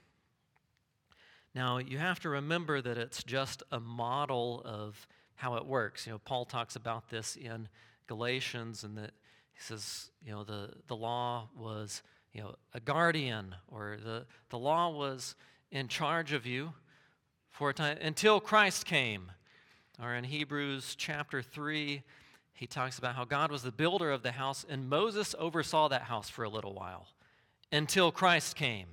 [1.55, 6.07] Now, you have to remember that it's just a model of how it works.
[6.07, 7.69] You know, Paul talks about this in
[8.09, 9.13] Galatians, and that
[9.53, 12.03] he says, you know, the, the law was,
[12.33, 15.37] you know, a guardian, or the, the law was
[15.71, 16.73] in charge of you
[17.51, 19.31] for a time until Christ came.
[20.03, 22.03] Or in Hebrews chapter 3,
[22.53, 26.03] he talks about how God was the builder of the house, and Moses oversaw that
[26.03, 27.09] house for a little while
[27.71, 28.89] until Christ came.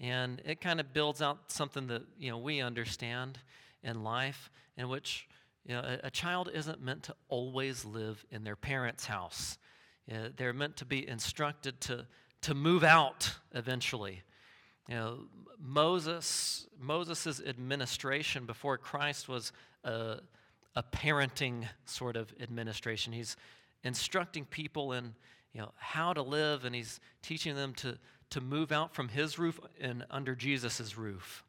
[0.00, 3.38] And it kind of builds out something that you know we understand
[3.82, 5.28] in life, in which
[5.64, 9.58] you know, a, a child isn't meant to always live in their parents' house.
[10.10, 12.06] Uh, they're meant to be instructed to,
[12.42, 14.22] to move out eventually.
[14.88, 15.18] You know,
[15.58, 19.52] Moses, Moses' administration before Christ was
[19.86, 20.20] a,
[20.74, 23.12] a parenting sort of administration.
[23.12, 23.36] He's
[23.82, 25.14] instructing people in
[25.52, 27.96] you know, how to live, and he's teaching them to,
[28.28, 31.44] to move out from his roof and under Jesus' roof,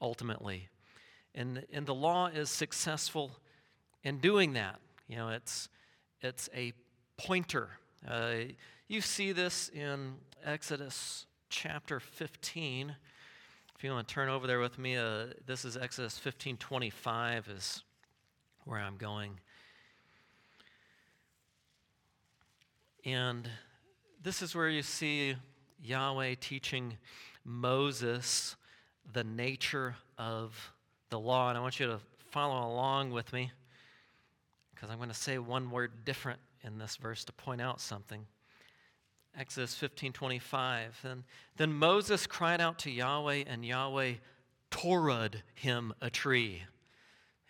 [0.00, 0.68] ultimately.
[1.34, 3.30] And, and the law is successful
[4.02, 4.80] in doing that.
[5.06, 5.68] You know, it's,
[6.20, 6.72] it's a
[7.16, 7.68] pointer.
[8.08, 8.34] Uh,
[8.88, 12.96] you see this in Exodus chapter 15.
[13.82, 17.48] If you want to turn over there with me, uh, this is Exodus 15 25
[17.48, 17.82] is
[18.64, 19.40] where I'm going.
[23.04, 23.50] And
[24.22, 25.34] this is where you see
[25.82, 26.96] Yahweh teaching
[27.44, 28.54] Moses
[29.12, 30.72] the nature of
[31.10, 31.48] the law.
[31.48, 31.98] And I want you to
[32.30, 33.50] follow along with me
[34.72, 38.26] because I'm going to say one word different in this verse to point out something.
[39.38, 41.00] Exodus 15 25.
[41.04, 41.24] And
[41.56, 44.14] then Moses cried out to Yahweh, and Yahweh
[44.70, 46.62] torah'd him a tree.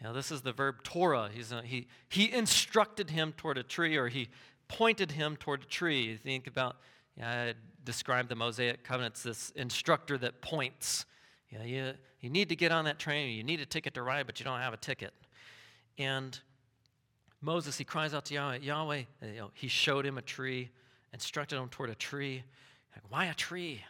[0.02, 1.30] Now, this is the verb Torah.
[1.32, 4.28] He's a, he, he instructed him toward a tree, or he
[4.68, 6.16] pointed him toward a tree.
[6.16, 6.76] Think about
[7.22, 11.04] I described the Mosaic covenant as this instructor that points.
[11.50, 14.26] Know, you, you need to get on that train, you need a ticket to ride,
[14.26, 15.12] but you don't have a ticket.
[15.98, 16.38] And
[17.42, 20.70] Moses, he cries out to Yahweh, Yahweh, you know, he showed him a tree,
[21.12, 22.42] instructed him toward a tree.
[22.94, 23.84] Like, why a tree?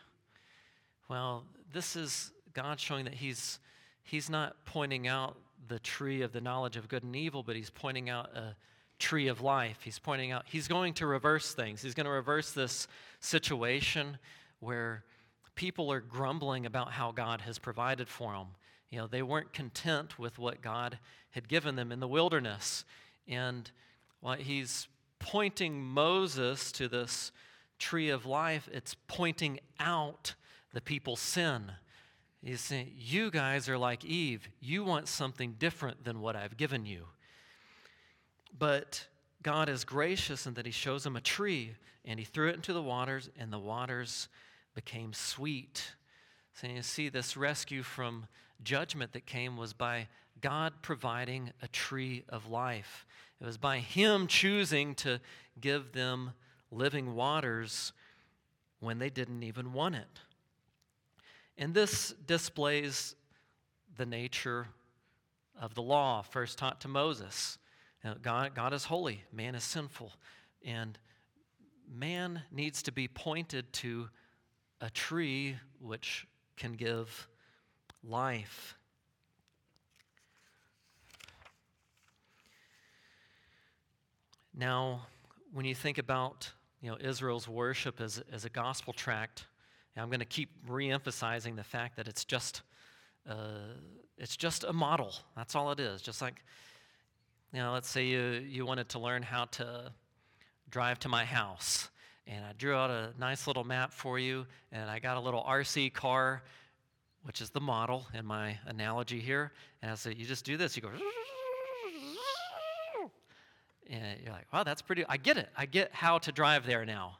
[1.09, 3.59] Well, this is God showing that he's,
[4.03, 5.37] he's not pointing out
[5.69, 8.55] the tree of the knowledge of good and evil, but he's pointing out a
[8.99, 9.79] tree of life.
[9.83, 11.83] He's pointing out, he's going to reverse things.
[11.83, 12.89] He's going to reverse this
[13.21, 14.19] situation
[14.61, 15.05] where
[15.55, 18.47] people are grumbling about how God has provided for them.
[18.91, 20.99] You know, they weren't content with what God
[21.31, 22.85] had given them in the wilderness.
[23.27, 23.71] And
[24.21, 24.87] while he's
[25.23, 27.33] pointing Moses to this
[27.79, 30.35] tree of life, it's pointing out
[30.73, 31.73] the people's sin.
[32.45, 34.49] He's saying, You guys are like Eve.
[34.61, 37.07] You want something different than what I've given you.
[38.59, 39.07] But
[39.43, 41.73] God is gracious in that He shows him a tree
[42.05, 44.29] and He threw it into the waters, and the waters
[44.75, 45.95] became sweet.
[46.55, 48.27] So you see, this rescue from
[48.63, 50.09] judgment that came was by
[50.43, 53.07] God providing a tree of life.
[53.41, 55.21] It was by Him choosing to
[55.61, 56.33] give them
[56.71, 57.93] living waters
[58.81, 60.21] when they didn't even want it.
[61.57, 63.15] And this displays
[63.97, 64.67] the nature
[65.61, 67.59] of the law first taught to Moses.
[68.23, 70.13] God, God is holy, man is sinful,
[70.65, 70.99] and
[71.89, 74.09] man needs to be pointed to
[74.81, 76.27] a tree which
[76.57, 77.29] can give
[78.03, 78.77] life.
[84.55, 85.07] Now,
[85.53, 89.47] when you think about you know, Israel's worship as, as a gospel tract,
[89.97, 92.63] I'm going to keep re-emphasizing the fact that it's just,
[93.29, 93.75] uh,
[94.17, 95.15] it's just a model.
[95.37, 96.01] That's all it is.
[96.01, 96.43] Just like,
[97.53, 99.93] you know, let's say you, you wanted to learn how to
[100.71, 101.91] drive to my house.
[102.27, 105.43] And I drew out a nice little map for you, and I got a little
[105.43, 106.43] RC car,
[107.25, 109.53] which is the model in my analogy here.
[109.83, 110.75] And I said, you just do this.
[110.77, 110.91] You go,
[113.91, 115.05] and you're like, wow, that's pretty.
[115.09, 115.49] I get it.
[115.57, 117.19] I get how to drive there now.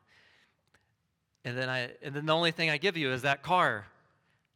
[1.45, 3.87] And then I, and then the only thing I give you is that car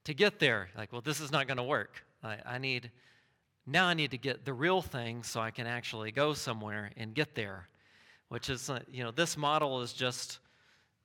[0.04, 0.68] to get there.
[0.76, 2.04] Like, well, this is not going to work.
[2.22, 2.90] I, I need,
[3.66, 7.12] now I need to get the real thing so I can actually go somewhere and
[7.14, 7.68] get there
[8.28, 10.38] which is, uh, you know, this model is just,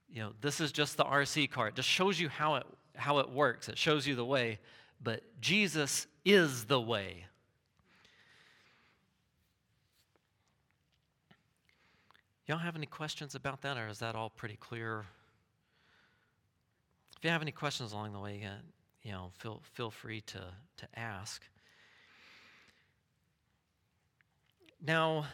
[0.09, 1.67] you know, this is just the RC car.
[1.67, 4.59] It just shows you how it, how it works, it shows you the way,
[5.01, 7.25] but Jesus is the way.
[12.51, 15.05] Y'all have any questions about that, or is that all pretty clear?
[17.15, 18.59] If you have any questions along the way, uh,
[19.03, 20.41] you know, feel, feel free to,
[20.75, 21.43] to ask.
[24.85, 25.27] Now,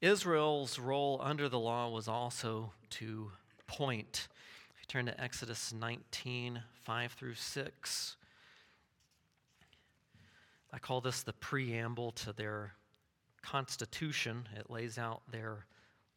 [0.00, 3.32] Israel's role under the law was also to
[3.66, 4.28] point.
[4.76, 8.16] If you turn to Exodus 19, 5 through 6,
[10.72, 12.74] I call this the preamble to their
[13.42, 14.48] constitution.
[14.56, 15.66] It lays out their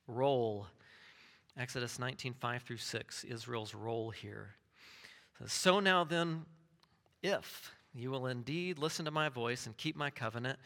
[0.08, 0.68] role.
[1.58, 4.56] Exodus 19, 5 through 6, Israel's role here.
[5.46, 6.46] So now then,
[7.22, 10.60] if you will indeed listen to my voice and keep my covenant,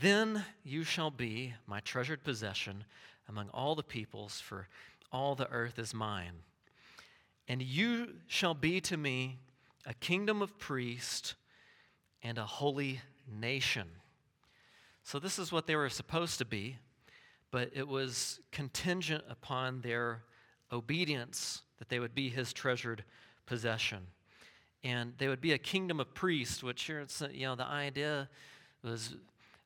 [0.00, 2.84] then you shall be my treasured possession
[3.28, 4.68] among all the peoples, for
[5.12, 6.42] all the earth is mine.
[7.48, 9.38] And you shall be to me
[9.86, 11.34] a kingdom of priests
[12.22, 13.00] and a holy
[13.30, 13.88] nation.
[15.02, 16.76] So, this is what they were supposed to be,
[17.50, 20.22] but it was contingent upon their
[20.72, 23.04] obedience that they would be his treasured
[23.46, 24.06] possession.
[24.84, 28.28] And they would be a kingdom of priests, which here, it's, you know, the idea
[28.82, 29.16] was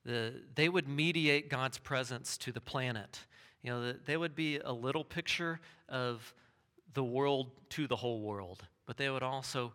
[0.04, 3.20] the, they would mediate God's presence to the planet.
[3.62, 6.34] You know, the, they would be a little picture of
[6.94, 9.72] the world to the whole world, but they would also,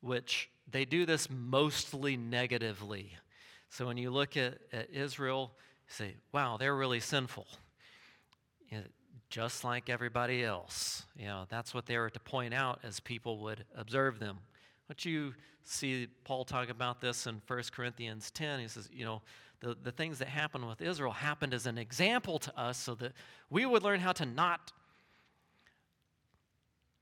[0.00, 3.16] which they do this mostly negatively.
[3.70, 5.52] So when you look at, at Israel,
[5.88, 7.46] say, wow, they're really sinful.
[8.70, 8.84] You know,
[9.30, 11.04] just like everybody else.
[11.16, 14.38] You know, that's what they were to point out as people would observe them.
[14.86, 18.60] But you see Paul talk about this in 1 Corinthians 10.
[18.60, 19.22] He says, you know,
[19.60, 23.12] the, the things that happened with Israel happened as an example to us so that
[23.50, 24.72] we would learn how to not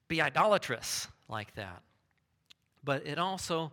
[0.09, 1.83] be idolatrous like that.
[2.83, 3.73] But it also,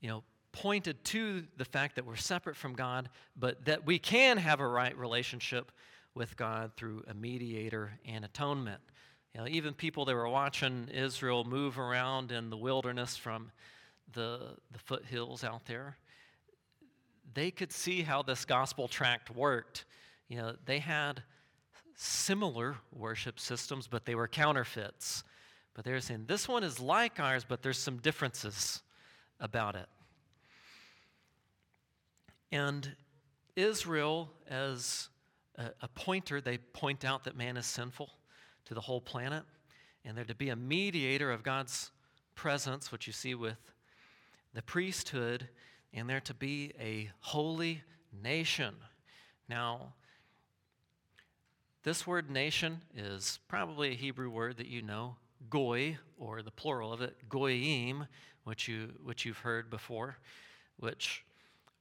[0.00, 0.22] you know,
[0.56, 4.66] pointed to the fact that we're separate from God, but that we can have a
[4.66, 5.70] right relationship
[6.14, 8.80] with God through a mediator and atonement.
[9.34, 13.50] You know, even people that were watching Israel move around in the wilderness from
[14.14, 15.98] the, the foothills out there,
[17.34, 19.84] they could see how this gospel tract worked.
[20.28, 21.22] You know, they had
[21.96, 25.22] similar worship systems, but they were counterfeits.
[25.74, 28.82] But they're saying this one is like ours, but there's some differences
[29.38, 29.86] about it.
[32.56, 32.96] And
[33.54, 35.10] Israel, as
[35.56, 38.08] a, a pointer, they point out that man is sinful
[38.64, 39.42] to the whole planet,
[40.06, 41.90] and they're to be a mediator of God's
[42.34, 43.58] presence, which you see with
[44.54, 45.50] the priesthood,
[45.92, 47.82] and they're to be a holy
[48.22, 48.74] nation.
[49.50, 49.92] Now,
[51.82, 55.16] this word nation is probably a Hebrew word that you know,
[55.50, 58.06] goy, or the plural of it, goyim,
[58.44, 60.16] which, you, which you've heard before,
[60.78, 61.22] which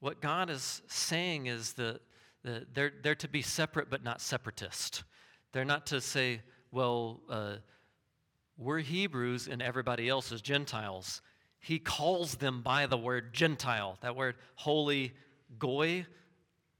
[0.05, 1.99] what God is saying is that
[2.43, 5.03] the, they're, they're to be separate but not separatist.
[5.51, 7.55] They're not to say, well, uh,
[8.55, 11.23] we're Hebrews and everybody else is Gentiles.
[11.59, 13.97] he calls them by the word Gentile.
[14.01, 15.13] That word holy
[15.57, 16.05] goy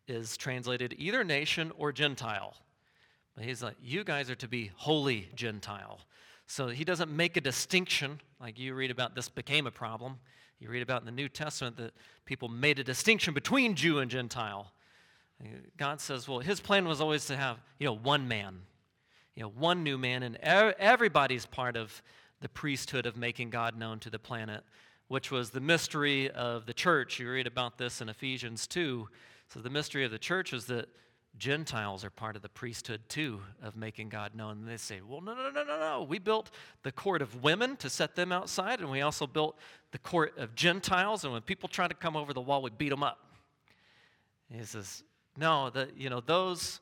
[0.07, 2.53] is translated either nation or Gentile.
[3.33, 6.01] But he's like, you guys are to be holy Gentile.
[6.45, 10.19] So he doesn't make a distinction like you read about this became a problem.
[10.65, 11.93] You read about in the New Testament that
[12.25, 14.71] people made a distinction between Jew and Gentile.
[15.77, 18.61] God says, well, his plan was always to have, you know, one man,
[19.35, 22.01] you know, one new man, and everybody's part of
[22.41, 24.63] the priesthood of making God known to the planet,
[25.07, 27.19] which was the mystery of the church.
[27.19, 29.07] You read about this in Ephesians 2.
[29.49, 30.89] So the mystery of the church is that
[31.37, 34.59] Gentiles are part of the priesthood too of making God known.
[34.59, 36.05] And they say, well, no, no, no, no, no.
[36.07, 36.51] We built
[36.83, 39.57] the court of women to set them outside, and we also built
[39.91, 41.23] the court of Gentiles.
[41.23, 43.19] And when people try to come over the wall, we beat them up.
[44.49, 45.03] And he says,
[45.37, 46.79] no, the, you know, those,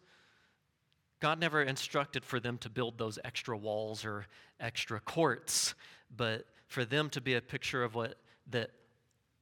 [1.19, 4.27] God never instructed for them to build those extra walls or
[4.59, 5.73] extra courts,
[6.15, 8.15] but for them to be a picture of what
[8.51, 8.69] that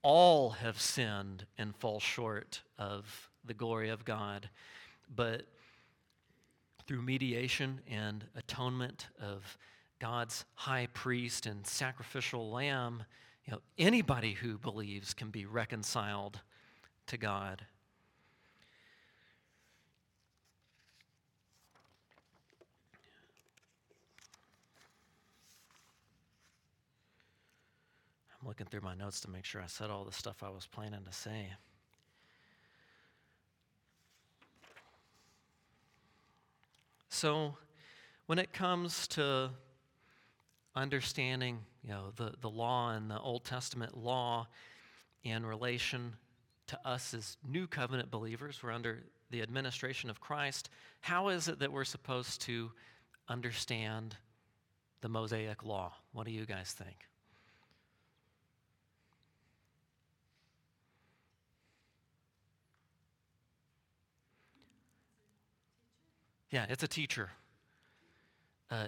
[0.03, 4.49] all have sinned and fall short of the glory of God.
[5.13, 5.43] But
[6.87, 9.57] through mediation and atonement of
[9.99, 13.03] God's high priest and sacrificial lamb,
[13.45, 16.39] you know, anybody who believes can be reconciled
[17.07, 17.65] to God.
[28.41, 30.65] I'm looking through my notes to make sure I said all the stuff I was
[30.65, 31.51] planning to say.
[37.13, 37.57] So,
[38.27, 39.49] when it comes to
[40.75, 44.47] understanding, you know, the, the law and the Old Testament law
[45.23, 46.13] in relation
[46.67, 50.69] to us as new covenant believers, we're under the administration of Christ.
[51.01, 52.71] How is it that we're supposed to
[53.27, 54.15] understand
[55.01, 55.91] the Mosaic law?
[56.13, 57.10] What do you guys think?
[66.51, 67.29] Yeah, it's a teacher.
[68.69, 68.87] Uh,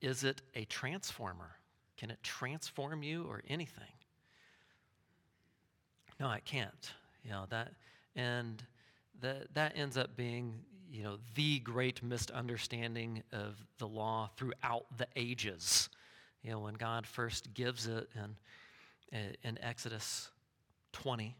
[0.00, 1.50] is it a transformer?
[1.96, 3.84] Can it transform you or anything?
[6.20, 6.92] No, it can't.
[7.24, 7.72] You know that,
[8.16, 8.62] and
[9.20, 10.54] that that ends up being
[10.90, 15.88] you know the great misunderstanding of the law throughout the ages.
[16.42, 20.30] You know when God first gives it in in Exodus
[20.92, 21.34] 20,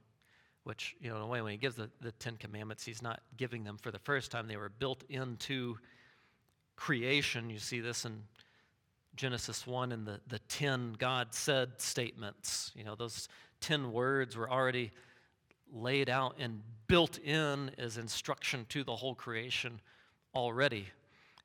[0.69, 3.23] which, you know, in a way, when he gives the, the Ten Commandments, he's not
[3.39, 4.47] giving them for the first time.
[4.47, 5.79] They were built into
[6.77, 7.49] creation.
[7.49, 8.23] You see this in
[9.17, 12.71] Genesis 1 in the, the 10 God said statements.
[12.77, 13.31] You know, those
[13.63, 14.93] 10 words were already
[15.73, 19.81] laid out and built in as instruction to the whole creation
[20.35, 20.85] already.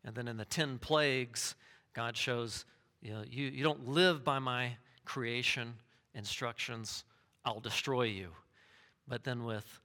[0.03, 1.55] And then in the 10 plagues,
[1.93, 2.65] God shows,
[3.01, 5.75] you know, you, you don't live by my creation
[6.13, 7.05] instructions,
[7.45, 8.31] I'll destroy you.
[9.07, 9.79] But then with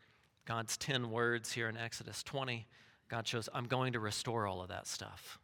[0.46, 2.66] God's 10 words here in Exodus 20,
[3.08, 5.38] God shows, I'm going to restore all of that stuff.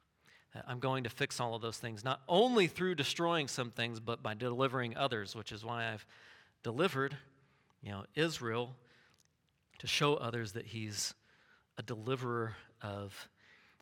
[0.68, 4.22] I'm going to fix all of those things, not only through destroying some things, but
[4.22, 6.06] by delivering others, which is why I've
[6.62, 7.16] delivered,
[7.82, 8.76] you know, Israel
[9.80, 11.14] to show others that he's
[11.76, 13.28] a deliverer of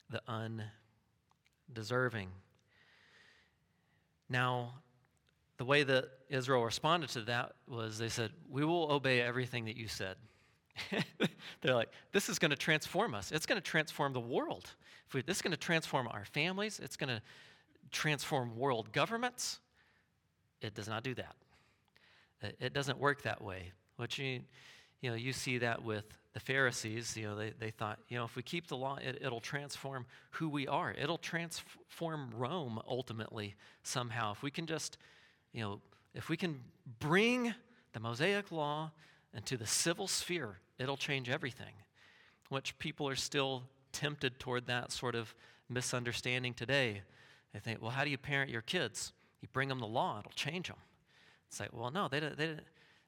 [0.09, 0.23] the
[1.69, 2.29] undeserving.
[4.31, 4.75] Now,
[5.63, 9.77] the way that Israel responded to that was they said, We will obey everything that
[9.77, 10.17] you said.
[11.61, 13.31] They're like, This is going to transform us.
[13.31, 14.69] It's going to transform the world.
[15.15, 16.81] We, this is going to transform our families.
[16.83, 17.23] It's going to
[17.93, 19.61] transform world governments.
[20.61, 21.37] It does not do that.
[22.59, 23.71] It doesn't work that way.
[23.99, 24.41] What you,
[25.01, 27.17] you know, you see that with the Pharisees.
[27.17, 30.07] You know, they, they thought, you know, if we keep the law, it, it'll transform
[30.31, 30.93] who we are.
[31.01, 33.55] It'll transform Rome ultimately
[33.85, 34.33] somehow.
[34.33, 34.99] If we can just
[35.53, 35.81] you know,
[36.15, 36.61] if we can
[36.99, 37.55] bring
[37.93, 38.91] the Mosaic law
[39.35, 41.75] into the civil sphere, it'll change everything.
[42.49, 45.35] Which people are still tempted toward that sort of
[45.69, 47.03] misunderstanding today.
[47.53, 49.13] They think, well, how do you parent your kids?
[49.41, 50.77] You bring them the law, it'll change them.
[51.49, 52.57] It's like, well, no, they, they,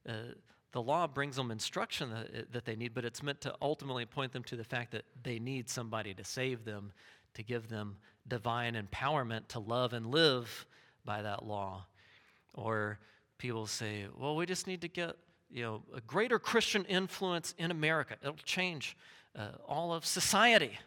[0.09, 0.13] uh,
[0.73, 4.33] the law brings them instruction that, that they need, but it's meant to ultimately point
[4.33, 6.93] them to the fact that they need somebody to save them,
[7.35, 10.67] to give them divine empowerment to love and live
[11.05, 11.87] by that law.
[12.55, 12.99] Or
[13.39, 15.17] people say, well, we just need to get
[15.51, 18.17] you know, a greater Christian influence in America.
[18.23, 18.97] It'll change
[19.37, 20.79] uh, all of society.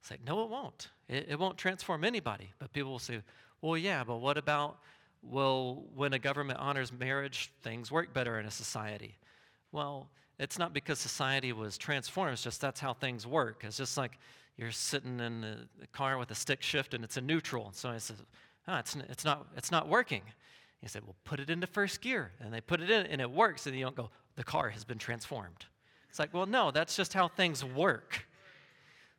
[0.00, 0.88] It's like, no, it won't.
[1.08, 2.50] It, it won't transform anybody.
[2.58, 3.20] But people will say,
[3.60, 4.78] well, yeah, but what about,
[5.22, 9.16] well, when a government honors marriage, things work better in a society?
[9.72, 13.62] Well, it's not because society was transformed, it's just that's how things work.
[13.64, 14.18] It's just like
[14.56, 15.44] you're sitting in
[15.82, 17.70] a car with a stick shift and it's a neutral.
[17.72, 18.16] So I said,
[18.68, 20.22] oh, it's, it's, not, it's not working.
[20.82, 22.32] You said, well, put it into first gear.
[22.40, 23.66] And they put it in and it works.
[23.66, 25.66] And you don't go, the car has been transformed.
[26.08, 28.26] It's like, well, no, that's just how things work.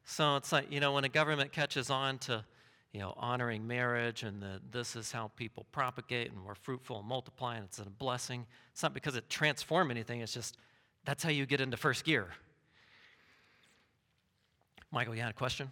[0.03, 2.43] So it's like, you know, when a government catches on to,
[2.91, 7.07] you know, honoring marriage and the, this is how people propagate and we're fruitful and
[7.07, 8.45] multiply and it's a blessing.
[8.73, 10.57] It's not because it transformed anything, it's just
[11.05, 12.27] that's how you get into first gear.
[14.91, 15.71] Michael, you had a question?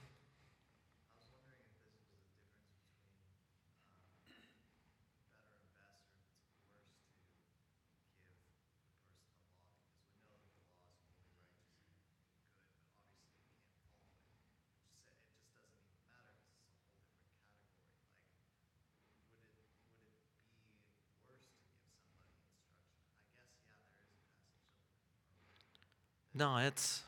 [26.39, 27.01] No, it's.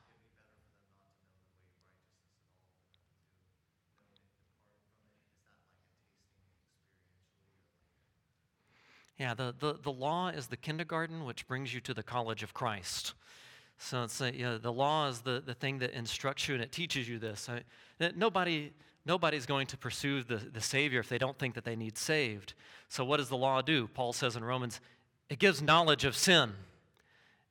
[9.17, 12.53] Yeah, the, the, the law is the kindergarten which brings you to the college of
[12.53, 13.13] Christ.
[13.77, 16.63] So it's a, you know, the law is the, the thing that instructs you and
[16.63, 17.47] it teaches you this.
[17.47, 17.61] I,
[18.17, 18.73] nobody,
[19.05, 22.53] nobody's going to pursue the, the Savior if they don't think that they need saved.
[22.89, 23.87] So what does the law do?
[23.87, 24.81] Paul says in Romans,
[25.29, 26.53] it gives knowledge of sin.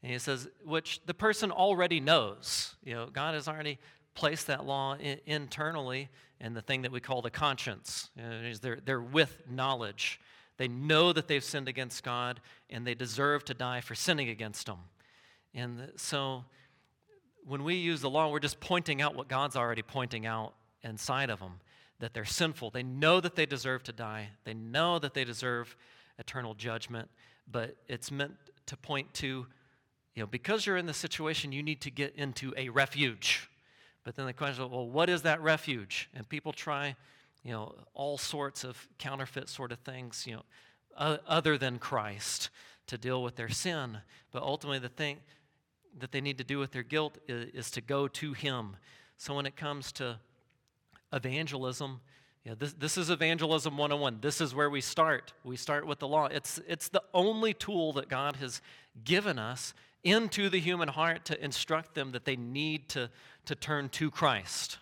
[0.02, 2.74] And he says, which the person already knows.
[2.82, 3.78] You know, God has already
[4.14, 6.08] placed that law in, internally
[6.40, 8.10] in the thing that we call the conscience.
[8.16, 10.20] You know, they're, they're with knowledge.
[10.56, 14.68] They know that they've sinned against God and they deserve to die for sinning against
[14.68, 14.78] Him.
[15.54, 16.44] And so
[17.46, 21.30] when we use the law, we're just pointing out what God's already pointing out inside
[21.30, 21.60] of them
[21.98, 22.70] that they're sinful.
[22.70, 25.76] They know that they deserve to die, they know that they deserve
[26.18, 27.08] eternal judgment,
[27.50, 28.34] but it's meant
[28.66, 29.46] to point to
[30.14, 33.48] you know, because you're in the situation, you need to get into a refuge.
[34.04, 36.08] But then the question is, well, what is that refuge?
[36.14, 36.96] And people try,
[37.44, 40.42] you know, all sorts of counterfeit sort of things, you know,
[40.96, 42.50] other than Christ
[42.86, 43.98] to deal with their sin.
[44.32, 45.18] But ultimately, the thing
[45.98, 48.76] that they need to do with their guilt is, is to go to Him.
[49.16, 50.18] So when it comes to
[51.12, 52.00] evangelism,
[52.50, 54.18] know, this, this is evangelism 101.
[54.20, 55.32] This is where we start.
[55.44, 56.26] We start with the law.
[56.26, 58.60] It's, it's the only tool that God has
[59.04, 59.72] given us
[60.02, 63.10] into the human heart to instruct them that they need to,
[63.46, 64.78] to turn to Christ.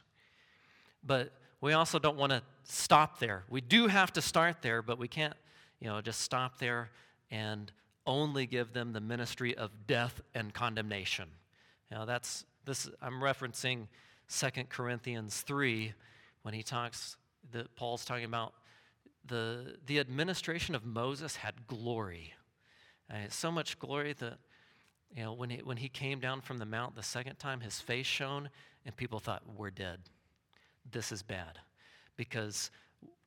[1.04, 3.44] But we also don't want to stop there.
[3.48, 5.34] We do have to start there, but we can't,
[5.80, 6.90] you know, just stop there
[7.30, 7.72] and
[8.06, 11.28] only give them the ministry of death and condemnation.
[11.90, 13.86] Know, that's this I'm referencing
[14.28, 15.94] 2 Corinthians 3
[16.42, 17.16] when he talks
[17.52, 18.52] that Paul's talking about
[19.26, 22.34] the the administration of Moses had glory.
[23.10, 24.38] And so much glory that
[25.14, 27.80] you know, when he, when he came down from the mount the second time, his
[27.80, 28.50] face shone,
[28.84, 30.00] and people thought, We're dead.
[30.90, 31.58] This is bad.
[32.16, 32.70] Because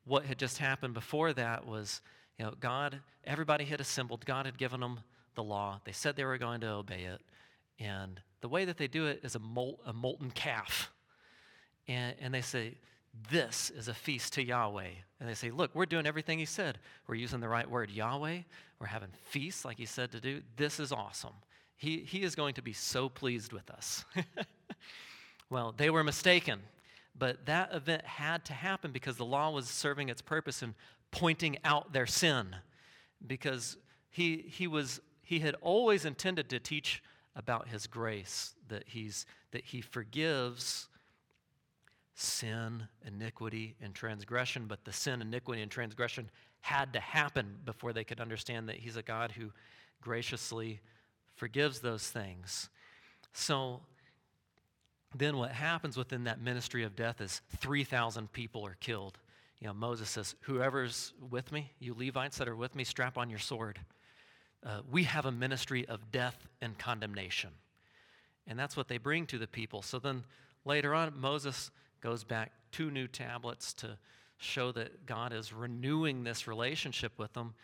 [0.05, 2.01] what had just happened before that was,
[2.37, 4.25] you know, God, everybody had assembled.
[4.25, 4.99] God had given them
[5.35, 5.79] the law.
[5.85, 7.21] They said they were going to obey it.
[7.79, 10.91] And the way that they do it is a, mol- a molten calf.
[11.87, 12.75] And, and they say,
[13.29, 14.89] This is a feast to Yahweh.
[15.19, 16.79] And they say, Look, we're doing everything He said.
[17.07, 18.39] We're using the right word, Yahweh.
[18.79, 20.41] We're having feasts like He said to do.
[20.57, 21.33] This is awesome.
[21.81, 24.05] He, he is going to be so pleased with us.
[25.49, 26.59] well, they were mistaken,
[27.17, 30.75] but that event had to happen because the law was serving its purpose in
[31.09, 32.55] pointing out their sin.
[33.25, 33.77] Because
[34.11, 37.01] he, he, was, he had always intended to teach
[37.35, 40.87] about his grace, that, he's, that he forgives
[42.13, 46.29] sin, iniquity, and transgression, but the sin, iniquity, and transgression
[46.59, 49.49] had to happen before they could understand that he's a God who
[49.99, 50.79] graciously
[51.41, 52.69] forgives those things.
[53.33, 53.79] So
[55.15, 59.17] then what happens within that ministry of death is 3,000 people are killed.
[59.59, 63.31] You know, Moses says, Whoever's with me, you Levites that are with me, strap on
[63.31, 63.79] your sword.
[64.63, 67.49] Uh, we have a ministry of death and condemnation.
[68.45, 69.81] And that's what they bring to the people.
[69.81, 70.23] So then
[70.63, 71.71] later on, Moses
[72.01, 73.97] goes back two new tablets to
[74.37, 77.55] show that God is renewing this relationship with them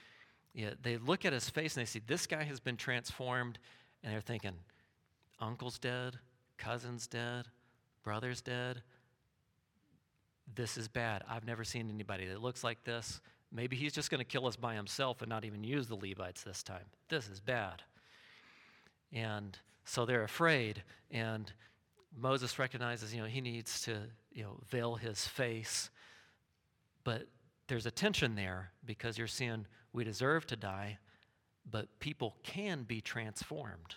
[0.57, 3.59] yeah, they look at his face and they see this guy has been transformed,
[4.03, 4.55] and they're thinking,
[5.39, 6.17] uncle's dead,
[6.57, 7.45] cousin's dead,
[8.03, 8.81] brother's dead.
[10.55, 11.21] This is bad.
[11.29, 13.21] I've never seen anybody that looks like this.
[13.51, 16.41] Maybe he's just going to kill us by himself and not even use the Levites
[16.41, 16.85] this time.
[17.07, 17.83] This is bad.
[19.13, 19.55] And
[19.85, 20.81] so they're afraid.
[21.11, 21.53] And
[22.17, 23.99] Moses recognizes, you know, he needs to,
[24.33, 25.91] you know, veil his face.
[27.03, 27.27] But
[27.67, 29.67] there's a tension there because you're seeing
[29.97, 30.99] we deserve to die,
[31.69, 33.95] but people can be transformed,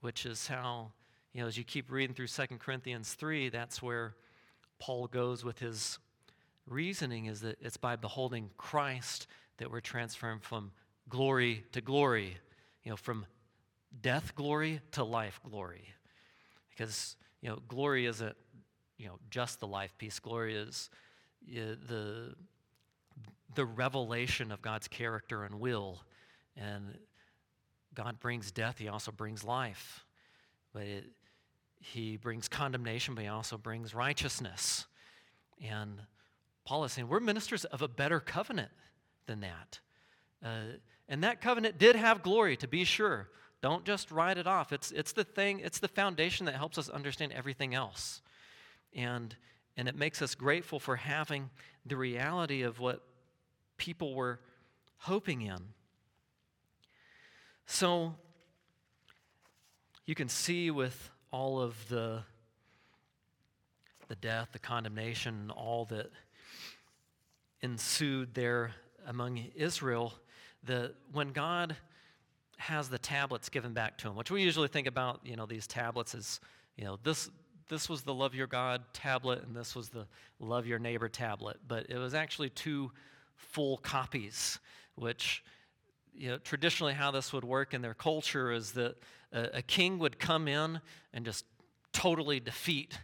[0.00, 0.92] which is how,
[1.34, 4.14] you know, as you keep reading through 2 Corinthians 3, that's where
[4.78, 5.98] Paul goes with his
[6.66, 9.26] reasoning is that it's by beholding Christ
[9.58, 10.72] that we're transformed from
[11.10, 12.38] glory to glory,
[12.82, 13.26] you know, from
[14.00, 15.84] death glory to life glory.
[16.70, 18.36] Because, you know, glory isn't,
[18.96, 20.18] you know, just the life piece.
[20.18, 20.88] Glory is
[21.46, 22.34] the,
[23.54, 26.02] the revelation of God's character and will.
[26.56, 26.98] And
[27.94, 30.04] God brings death, He also brings life.
[30.72, 31.04] But it,
[31.80, 34.86] He brings condemnation, but He also brings righteousness.
[35.66, 36.00] And
[36.64, 38.70] Paul is saying we're ministers of a better covenant
[39.26, 39.80] than that.
[40.44, 40.76] Uh,
[41.08, 43.28] and that covenant did have glory, to be sure.
[43.60, 44.72] Don't just write it off.
[44.72, 48.22] It's, it's the thing, it's the foundation that helps us understand everything else.
[48.94, 49.34] And,
[49.76, 51.50] and it makes us grateful for having
[51.84, 53.02] the reality of what
[53.78, 54.40] people were
[54.98, 55.58] hoping in.
[57.66, 58.14] So
[60.06, 62.22] you can see with all of the,
[64.08, 66.10] the death, the condemnation, all that
[67.62, 68.72] ensued there
[69.06, 70.14] among Israel,
[70.64, 71.76] that when God
[72.56, 75.66] has the tablets given back to him, which we usually think about, you know, these
[75.66, 76.40] tablets as,
[76.76, 77.30] you know, this
[77.68, 80.06] this was the love your God tablet and this was the
[80.40, 82.90] love your neighbor tablet, but it was actually two
[83.38, 84.58] full copies,
[84.94, 85.42] which
[86.14, 88.96] you know, traditionally how this would work in their culture is that
[89.32, 90.80] a, a king would come in
[91.14, 91.44] and just
[91.92, 92.98] totally defeat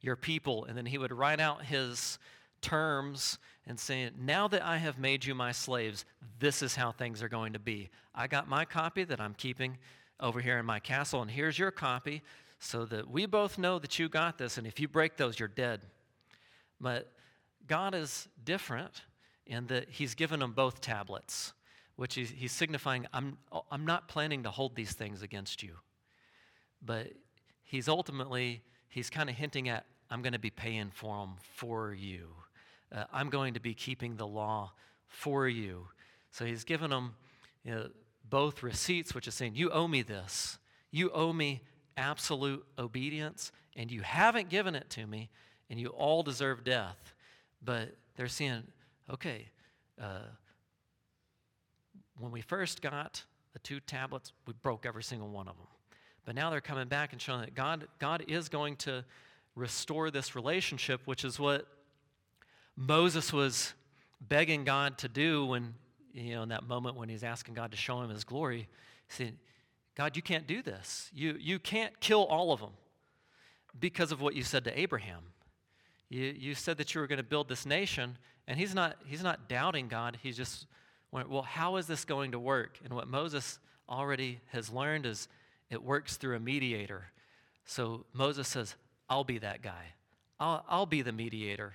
[0.00, 2.18] your people, and then he would write out his
[2.62, 6.04] terms and saying, Now that I have made you my slaves,
[6.38, 7.90] this is how things are going to be.
[8.14, 9.76] I got my copy that I'm keeping
[10.18, 12.22] over here in my castle, and here's your copy
[12.58, 15.48] so that we both know that you got this, and if you break those, you're
[15.48, 15.80] dead.
[16.80, 17.12] But
[17.66, 19.02] God is different
[19.50, 21.52] in that He's given them both tablets,
[21.96, 23.36] which he's, he's signifying, I'm,
[23.70, 25.74] I'm not planning to hold these things against you.
[26.80, 27.12] But
[27.62, 31.92] He's ultimately, He's kind of hinting at, I'm going to be paying for them for
[31.92, 32.28] you.
[32.92, 34.72] Uh, I'm going to be keeping the law
[35.06, 35.86] for you.
[36.32, 37.14] So he's given them
[37.64, 37.88] you know,
[38.28, 40.58] both receipts, which is saying, You owe me this.
[40.90, 41.62] You owe me
[41.96, 45.30] absolute obedience, and you haven't given it to me,
[45.68, 47.14] and you all deserve death.
[47.62, 48.64] But they're saying,
[49.10, 49.48] Okay,
[50.00, 50.20] uh,
[52.18, 55.66] when we first got the two tablets, we broke every single one of them.
[56.24, 59.04] But now they're coming back and showing that God, God is going to
[59.56, 61.66] restore this relationship, which is what
[62.76, 63.74] Moses was
[64.20, 65.74] begging God to do when,
[66.14, 68.68] you know, in that moment when he's asking God to show him his glory.
[69.08, 69.36] He said,
[69.96, 71.10] God, you can't do this.
[71.12, 72.72] You, you can't kill all of them
[73.78, 75.22] because of what you said to Abraham.
[76.08, 79.22] You, you said that you were going to build this nation, and he's not, he's
[79.22, 80.18] not doubting God.
[80.22, 80.66] He's just,
[81.12, 82.78] well, how is this going to work?
[82.84, 85.28] And what Moses already has learned is
[85.70, 87.04] it works through a mediator.
[87.64, 88.74] So Moses says,
[89.08, 89.94] I'll be that guy.
[90.38, 91.74] I'll, I'll be the mediator.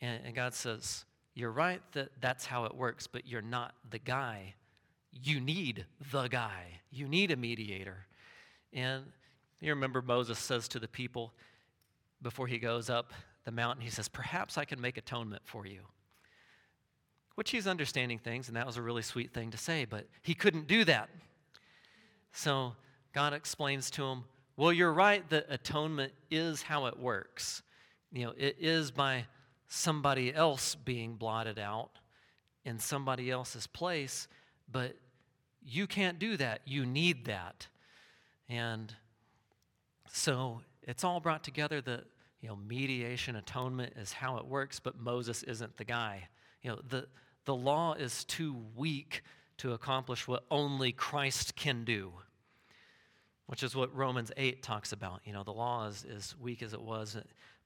[0.00, 3.98] And, and God says, You're right that that's how it works, but you're not the
[3.98, 4.54] guy.
[5.12, 8.06] You need the guy, you need a mediator.
[8.72, 9.04] And
[9.60, 11.32] you remember Moses says to the people
[12.22, 13.12] before he goes up
[13.48, 15.80] the mountain, he says, Perhaps I can make atonement for you.
[17.34, 20.34] Which he's understanding things, and that was a really sweet thing to say, but he
[20.34, 21.08] couldn't do that.
[22.30, 22.74] So
[23.14, 24.24] God explains to him,
[24.58, 27.62] Well, you're right that atonement is how it works.
[28.12, 29.24] You know, it is by
[29.66, 31.92] somebody else being blotted out
[32.66, 34.28] in somebody else's place,
[34.70, 34.94] but
[35.64, 36.60] you can't do that.
[36.66, 37.66] You need that.
[38.46, 38.94] And
[40.12, 42.04] so it's all brought together that,
[42.40, 46.28] you know, mediation, atonement is how it works, but Moses isn't the guy.
[46.62, 47.06] You know, the,
[47.44, 49.22] the law is too weak
[49.58, 52.12] to accomplish what only Christ can do,
[53.46, 55.20] which is what Romans 8 talks about.
[55.24, 57.16] You know, the law is as weak as it was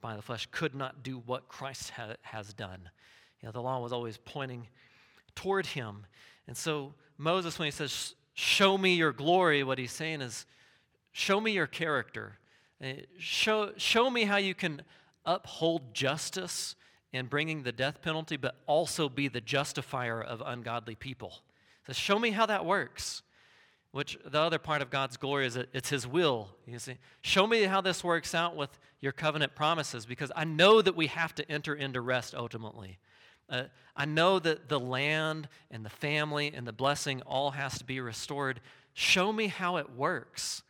[0.00, 2.90] by the flesh could not do what Christ ha- has done.
[3.40, 4.68] You know, the law was always pointing
[5.34, 6.06] toward him.
[6.46, 10.46] And so Moses, when he says, Show me your glory, what he's saying is,
[11.12, 12.38] Show me your character.
[12.82, 14.82] Uh, show, show me how you can
[15.24, 16.74] uphold justice
[17.12, 21.34] in bringing the death penalty, but also be the justifier of ungodly people.
[21.86, 23.22] So show me how that works.
[23.92, 26.48] Which the other part of God's glory is it's His will.
[26.66, 28.70] You see, show me how this works out with
[29.02, 32.98] your covenant promises, because I know that we have to enter into rest ultimately.
[33.50, 33.64] Uh,
[33.94, 38.00] I know that the land and the family and the blessing all has to be
[38.00, 38.60] restored.
[38.94, 40.62] Show me how it works.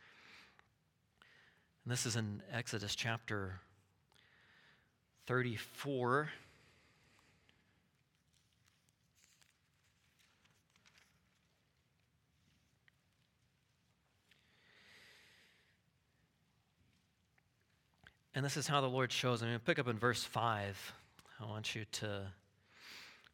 [1.85, 3.59] And this is in Exodus chapter
[5.25, 6.29] 34.
[18.35, 19.41] And this is how the Lord shows.
[19.41, 20.93] I'm going to pick up in verse 5.
[21.41, 22.21] I want you to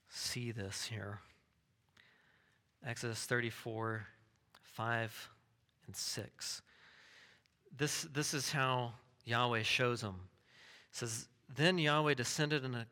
[0.09, 1.19] see this here.
[2.85, 4.07] Exodus 34,
[4.63, 5.29] 5
[5.85, 6.61] and 6.
[7.77, 8.93] This, this is how
[9.25, 10.15] Yahweh shows him.
[10.91, 12.87] It says, Then Yahweh descended in, a,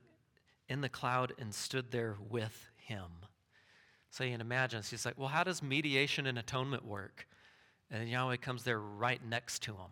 [0.69, 3.09] in the cloud and stood there with him.
[4.09, 7.27] So you can imagine, so he's like, Well, how does mediation and atonement work?
[7.91, 9.91] And Yahweh comes there right next to him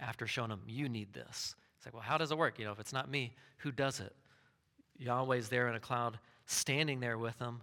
[0.00, 1.54] after showing him, You need this.
[1.76, 2.58] It's like, Well, how does it work?
[2.58, 4.14] You know, if it's not me, who does it?
[4.98, 7.60] Yahweh's there in a cloud, standing there with him,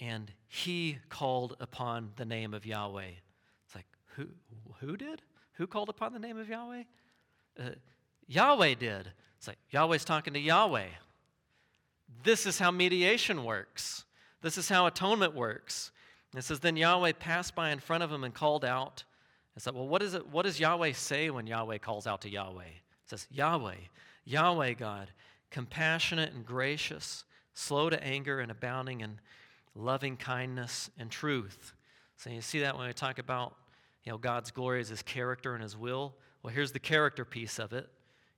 [0.00, 3.12] and he called upon the name of Yahweh.
[3.66, 3.86] It's like,
[4.16, 4.26] Who,
[4.80, 5.22] who did?
[5.54, 6.82] Who called upon the name of Yahweh?
[7.58, 7.62] Uh,
[8.26, 9.12] Yahweh did.
[9.38, 10.88] It's like Yahweh's talking to Yahweh.
[12.22, 14.04] This is how mediation works.
[14.42, 15.90] This is how atonement works.
[16.36, 19.04] it says, Then Yahweh passed by in front of him and called out.
[19.56, 22.30] It's like, well, what, is it, what does Yahweh say when Yahweh calls out to
[22.30, 22.64] Yahweh?
[22.64, 23.76] It says, Yahweh,
[24.24, 25.10] Yahweh God,
[25.50, 29.20] compassionate and gracious, slow to anger and abounding in
[29.76, 31.72] loving kindness and truth.
[32.16, 33.54] So you see that when we talk about
[34.04, 36.14] you know, God's glory is his character and his will.
[36.42, 37.88] Well, here's the character piece of it.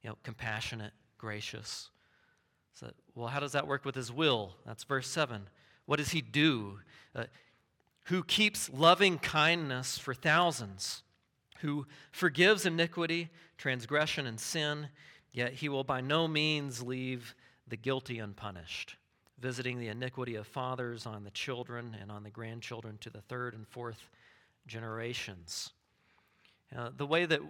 [0.02, 1.90] You know, compassionate, gracious.
[2.74, 4.54] So, well, how does that work with his will?
[4.64, 5.48] That's verse 7.
[5.86, 6.78] What does he do?
[7.14, 7.24] Uh,
[8.04, 11.02] who keeps loving kindness for thousands,
[11.60, 14.88] who forgives iniquity, transgression, and sin,
[15.32, 17.34] yet he will by no means leave
[17.66, 18.94] the guilty unpunished,
[19.40, 23.54] visiting the iniquity of fathers on the children and on the grandchildren to the third
[23.54, 24.08] and fourth
[24.66, 25.70] generations.
[26.76, 27.40] Uh, the way that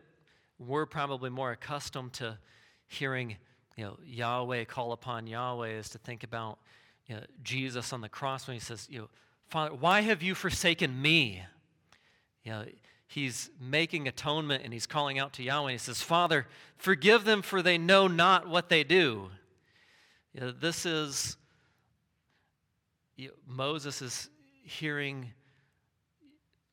[0.58, 2.38] we're probably more accustomed to
[2.86, 3.36] hearing
[3.76, 6.58] you know, Yahweh call upon Yahweh is to think about
[7.06, 9.08] you know, Jesus on the cross when he says, you know,
[9.48, 11.42] Father, why have you forsaken me?
[12.42, 12.64] You know,
[13.06, 15.72] he's making atonement and he's calling out to Yahweh.
[15.72, 16.46] He says, Father,
[16.76, 19.30] forgive them for they know not what they do.
[20.32, 21.36] You know, this is,
[23.16, 24.28] you know, Moses is
[24.64, 25.32] hearing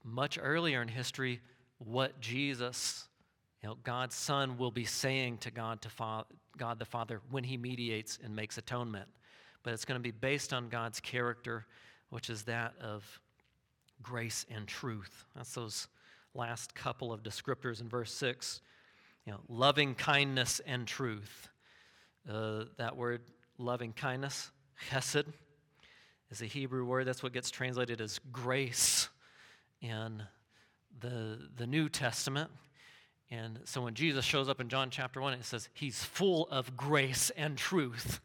[0.03, 1.41] much earlier in history
[1.79, 3.07] what Jesus,
[3.61, 6.25] you know, God's Son, will be saying to God, to Fa-
[6.57, 9.07] God the Father when he mediates and makes atonement.
[9.63, 11.65] But it's going to be based on God's character,
[12.09, 13.19] which is that of
[14.01, 15.25] grace and truth.
[15.35, 15.87] That's those
[16.33, 18.61] last couple of descriptors in verse 6.
[19.25, 21.47] You know, loving kindness and truth.
[22.29, 23.21] Uh, that word,
[23.57, 24.51] loving kindness,
[24.89, 25.25] chesed,
[26.29, 27.07] is a Hebrew word.
[27.07, 29.07] That's what gets translated as grace
[29.83, 30.23] in
[30.99, 32.49] the, the New Testament.
[33.29, 36.75] And so when Jesus shows up in John chapter 1, it says he's full of
[36.77, 38.19] grace and truth.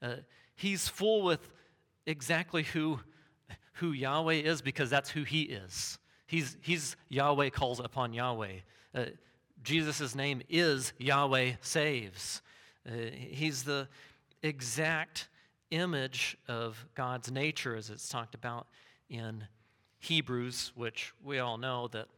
[0.00, 0.16] Uh,
[0.54, 1.48] he's full with
[2.06, 3.00] exactly who,
[3.74, 5.98] who Yahweh is because that's who he is.
[6.26, 8.60] He's, he's Yahweh calls upon Yahweh.
[8.94, 9.04] Uh,
[9.62, 12.42] Jesus' name is Yahweh saves.
[12.86, 13.88] Uh, he's the
[14.42, 15.28] exact
[15.70, 18.66] image of God's nature as it's talked about
[19.08, 19.44] in
[20.04, 22.08] Hebrews, which we all know that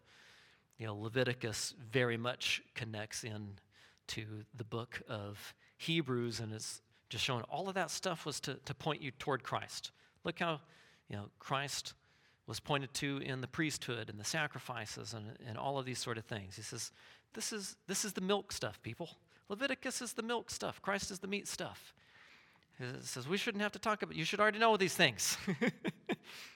[0.79, 3.59] you know, Leviticus very much connects in
[4.09, 4.25] to
[4.55, 8.75] the book of Hebrews, and it's just showing all of that stuff was to, to
[8.75, 9.93] point you toward Christ.
[10.25, 10.61] Look how
[11.09, 11.95] you know Christ
[12.47, 16.19] was pointed to in the priesthood and the sacrifices and, and all of these sort
[16.19, 16.57] of things.
[16.57, 16.93] He says,
[17.35, 19.11] this is, this is the milk stuff, people.
[19.49, 20.81] Leviticus is the milk stuff.
[20.81, 21.93] Christ is the meat stuff.
[22.79, 25.37] He says, we shouldn't have to talk about, you should already know these things.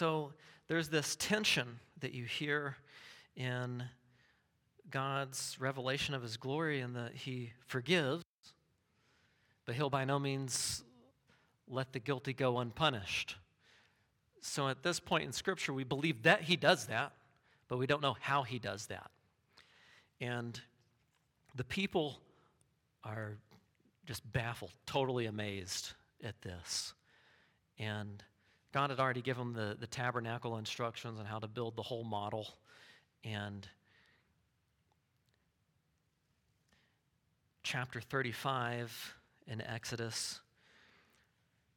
[0.00, 0.32] So
[0.66, 2.76] there's this tension that you hear
[3.36, 3.82] in
[4.90, 8.24] God's revelation of his glory and that he forgives,
[9.66, 10.84] but he'll by no means
[11.68, 13.36] let the guilty go unpunished.
[14.40, 17.12] So at this point in Scripture, we believe that he does that,
[17.68, 19.10] but we don't know how he does that.
[20.18, 20.58] And
[21.56, 22.22] the people
[23.04, 23.36] are
[24.06, 25.92] just baffled, totally amazed
[26.24, 26.94] at this.
[27.78, 28.24] And
[28.72, 32.04] God had already given them the, the tabernacle instructions on how to build the whole
[32.04, 32.54] model.
[33.24, 33.66] And
[37.62, 39.14] chapter 35
[39.46, 40.40] in Exodus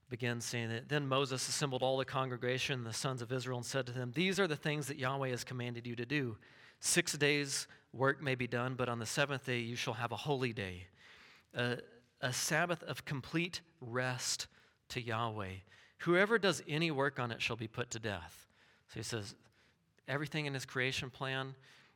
[0.10, 3.88] begins saying that then Moses assembled all the congregation, the sons of Israel, and said
[3.88, 6.38] to them, These are the things that Yahweh has commanded you to do.
[6.80, 10.16] Six days' work may be done, but on the seventh day you shall have a
[10.18, 10.86] holy day,
[11.56, 11.78] a,
[12.22, 14.46] a Sabbath of complete rest
[14.90, 15.54] to Yahweh.
[16.04, 18.48] Whoever does any work on it shall be put to death.
[18.90, 19.36] So he says,
[20.06, 21.56] everything in his creation plan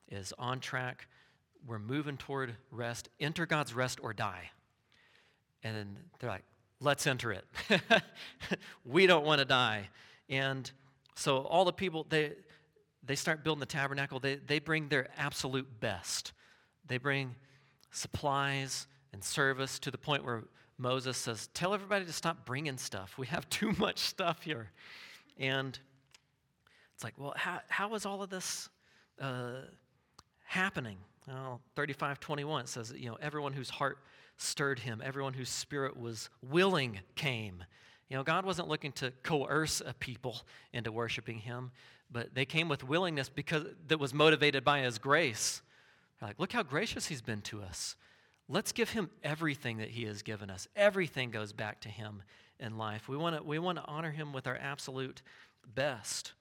[0.10, 1.08] is on track.
[1.66, 3.10] We're moving toward rest.
[3.20, 4.52] Enter God's rest or die.
[5.62, 6.46] And then they're like,
[6.80, 7.46] let's enter it.
[8.86, 9.90] we don't want to die.
[10.30, 10.72] And
[11.16, 12.32] so all the people, they,
[13.04, 14.22] they start building the tabernacle.
[14.22, 16.32] They, they bring their absolute best.
[16.88, 17.36] They bring
[17.92, 20.46] supplies and service to the point where
[20.78, 23.18] Moses says, Tell everybody to stop bringing stuff.
[23.18, 24.72] We have too much stuff here.
[25.40, 25.78] And
[26.96, 28.70] it's like, well, how, how is all of this
[29.22, 29.62] uh,
[30.46, 30.98] happening?
[31.28, 34.00] Well, 35 21 says, you know, everyone whose heart
[34.38, 37.64] stirred him, everyone whose spirit was willing came.
[38.10, 40.42] You know, God wasn't looking to coerce a people
[40.74, 41.72] into worshiping him,
[42.10, 45.62] but they came with willingness because that was motivated by his grace.
[46.22, 47.96] Like, look how gracious he's been to us.
[48.50, 50.68] Let's give him everything that he has given us.
[50.76, 52.24] Everything goes back to him
[52.60, 53.10] in life.
[53.10, 55.22] We want to we want to honor him with our absolute
[55.76, 56.34] best.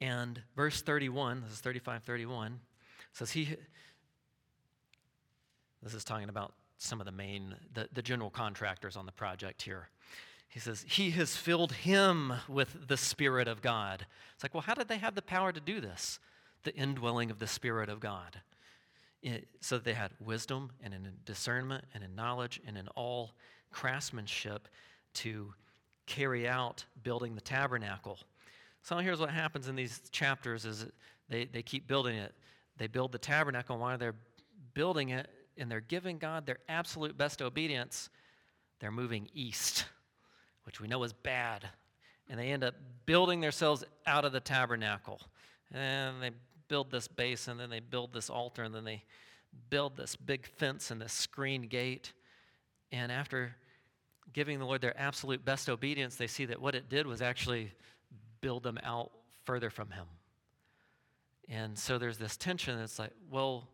[0.00, 2.60] And verse 31, this is 35 31,
[3.12, 3.56] says he
[5.82, 9.62] this is talking about some of the main the, the general contractors on the project
[9.62, 9.88] here.
[10.48, 14.06] He says, He has filled him with the Spirit of God.
[14.34, 16.18] It's like, well, how did they have the power to do this?
[16.64, 18.40] The indwelling of the Spirit of God.
[19.60, 23.32] So that they had wisdom and in discernment and in knowledge and in all
[23.70, 24.68] craftsmanship
[25.14, 25.52] to
[26.06, 28.18] carry out building the tabernacle.
[28.82, 30.86] So here's what happens in these chapters is
[31.28, 32.34] they, they keep building it.
[32.78, 34.14] They build the tabernacle, and while they're
[34.74, 38.08] building it and they're giving God their absolute best obedience,
[38.78, 39.84] they're moving east,
[40.62, 41.68] which we know is bad.
[42.30, 45.20] And they end up building themselves out of the tabernacle.
[45.72, 46.30] And they
[46.68, 49.04] build this base, and then they build this altar, and then they
[49.70, 52.12] build this big fence and this screen gate.
[52.92, 53.56] And after
[54.32, 57.72] giving the Lord their absolute best obedience, they see that what it did was actually
[58.40, 59.10] build them out
[59.44, 60.06] further from Him.
[61.48, 63.68] And so there's this tension that's like, well,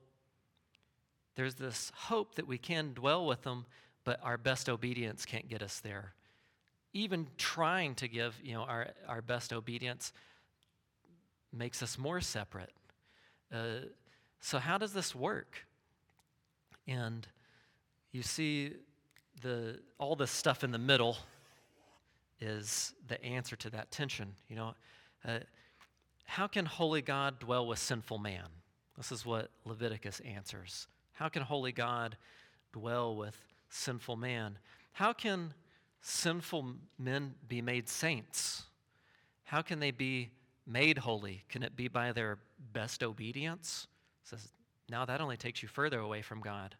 [1.35, 3.67] there's this hope that we can dwell with them,
[4.05, 6.15] but our best obedience can't get us there.
[6.93, 10.13] Even trying to give, you know, our, our best obedience
[11.53, 12.71] makes us more separate.
[13.53, 13.87] Uh,
[14.41, 15.67] so, how does this work?
[16.87, 17.27] And
[18.13, 18.73] you see
[19.43, 21.17] the, all this stuff in the middle
[22.41, 24.35] is the answer to that tension.
[24.49, 24.75] You know,
[25.27, 25.39] uh,
[26.25, 28.47] how can holy God dwell with sinful man?
[28.97, 30.87] This is what Leviticus answers.
[31.13, 32.17] How can holy God
[32.73, 33.37] dwell with
[33.69, 34.59] sinful man?
[34.93, 35.55] How can
[36.03, 38.65] sinful men be made saints?
[39.45, 40.31] How can they be
[40.67, 41.45] made holy?
[41.49, 42.39] Can it be by their
[42.73, 43.87] best obedience?
[44.23, 44.49] Says,
[44.89, 46.77] now that only takes you further away from God.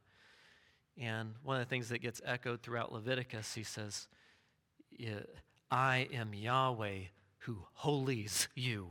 [0.97, 4.07] And one of the things that gets echoed throughout Leviticus, he says,
[5.71, 7.01] I am Yahweh
[7.39, 8.89] who holies you.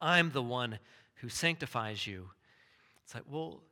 [0.00, 0.78] I'm the one
[1.16, 2.30] who sanctifies you.
[3.04, 3.62] It's like, well,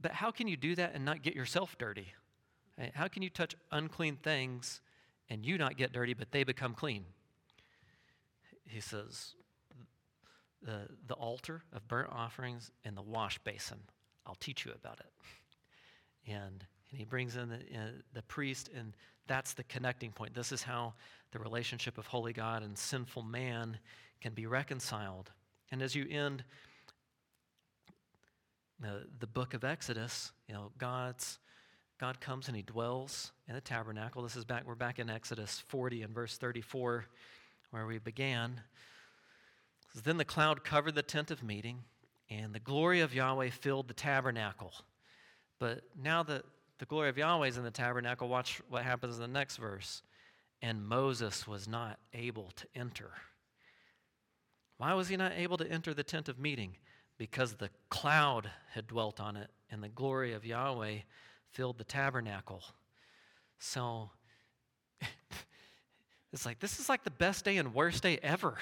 [0.00, 2.08] but how can you do that and not get yourself dirty?
[2.94, 4.82] How can you touch unclean things
[5.30, 7.04] and you not get dirty, but they become clean?
[8.64, 9.34] He says,
[10.62, 13.78] the, the altar of burnt offerings and the wash basin.
[14.26, 15.12] I'll teach you about it.
[16.32, 18.92] And, and he brings in the, uh, the priest, and
[19.26, 20.34] that's the connecting point.
[20.34, 20.94] This is how
[21.32, 23.78] the relationship of holy God and sinful man
[24.20, 25.30] can be reconciled.
[25.70, 26.44] And as you end
[28.80, 31.38] the, the book of Exodus, you know, God's
[31.98, 34.22] God comes and he dwells in the tabernacle.
[34.22, 37.06] This is back, we're back in Exodus 40 and verse 34,
[37.70, 38.60] where we began.
[40.04, 41.84] Then the cloud covered the tent of meeting,
[42.28, 44.72] and the glory of Yahweh filled the tabernacle.
[45.58, 46.44] But now that
[46.78, 50.02] the glory of Yahweh is in the tabernacle, watch what happens in the next verse.
[50.60, 53.10] And Moses was not able to enter.
[54.76, 56.76] Why was he not able to enter the tent of meeting?
[57.16, 60.98] Because the cloud had dwelt on it, and the glory of Yahweh
[61.52, 62.62] filled the tabernacle.
[63.58, 64.10] So
[66.32, 68.58] it's like, this is like the best day and worst day ever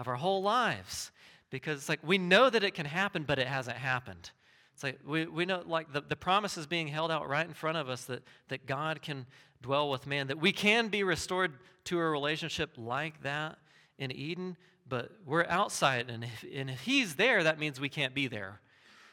[0.00, 1.12] of our whole lives
[1.50, 4.30] because it's like we know that it can happen, but it hasn't happened.
[4.72, 7.52] It's like we, we know, like, the, the promise is being held out right in
[7.52, 9.26] front of us that, that God can
[9.60, 11.52] dwell with man, that we can be restored
[11.84, 13.58] to a relationship like that
[13.98, 14.56] in Eden,
[14.88, 18.60] but we're outside, and if, and if He's there, that means we can't be there.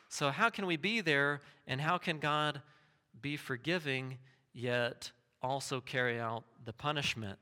[0.07, 2.61] So, how can we be there, and how can God
[3.21, 4.17] be forgiving
[4.53, 5.11] yet
[5.41, 7.37] also carry out the punishment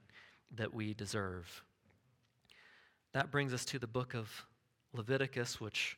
[0.56, 1.64] that we deserve?
[3.16, 4.30] That brings us to the book of
[4.92, 5.98] Leviticus, which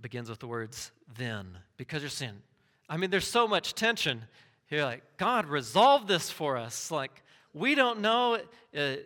[0.00, 2.42] begins with the words then, because you're sin.
[2.88, 4.22] I mean, there's so much tension.
[4.68, 6.90] You're like, God, resolve this for us.
[6.90, 7.22] Like,
[7.54, 8.96] we don't know uh,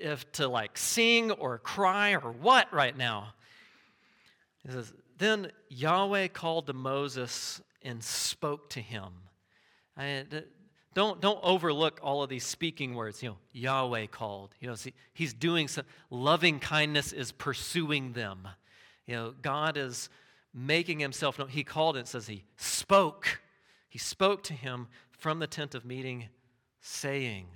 [0.00, 3.34] if to like sing or cry or what right now.
[4.62, 9.12] He says, Then Yahweh called to Moses and spoke to him.
[10.94, 13.22] Don't, don't overlook all of these speaking words.
[13.22, 14.54] You know, Yahweh called.
[14.60, 18.48] You know, see, he's doing some loving kindness is pursuing them.
[19.06, 20.08] You know, God is
[20.52, 21.48] making himself known.
[21.48, 23.40] He called and says he spoke.
[23.88, 26.28] He spoke to him from the tent of meeting,
[26.80, 27.46] saying,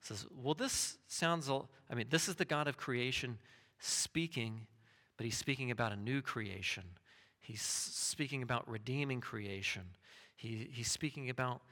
[0.00, 3.38] says, Well, this sounds, I mean, this is the God of creation
[3.78, 4.66] speaking,
[5.16, 6.84] but he's speaking about a new creation.
[7.40, 9.82] He's speaking about redeeming creation.
[10.36, 11.62] He, he's speaking about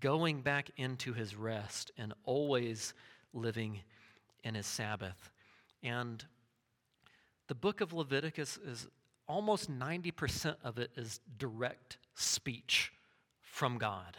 [0.00, 2.94] going back into his rest and always
[3.32, 3.80] living
[4.42, 5.30] in his Sabbath.
[5.82, 6.24] And
[7.48, 8.88] the book of Leviticus is
[9.26, 12.92] almost 90% of it is direct speech
[13.40, 14.16] from God.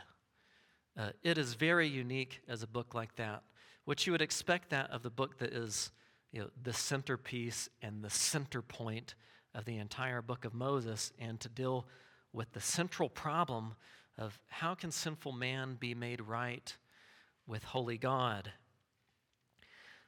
[0.97, 3.43] Uh, it is very unique as a book like that,
[3.85, 5.91] which you would expect that of the book that is
[6.31, 9.15] you know, the centerpiece and the center point
[9.53, 11.85] of the entire book of Moses, and to deal
[12.33, 13.75] with the central problem
[14.17, 16.75] of how can sinful man be made right
[17.47, 18.51] with holy God.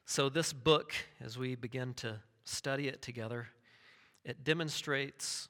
[0.05, 3.49] So, this book, as we begin to study it together,
[4.23, 5.49] it demonstrates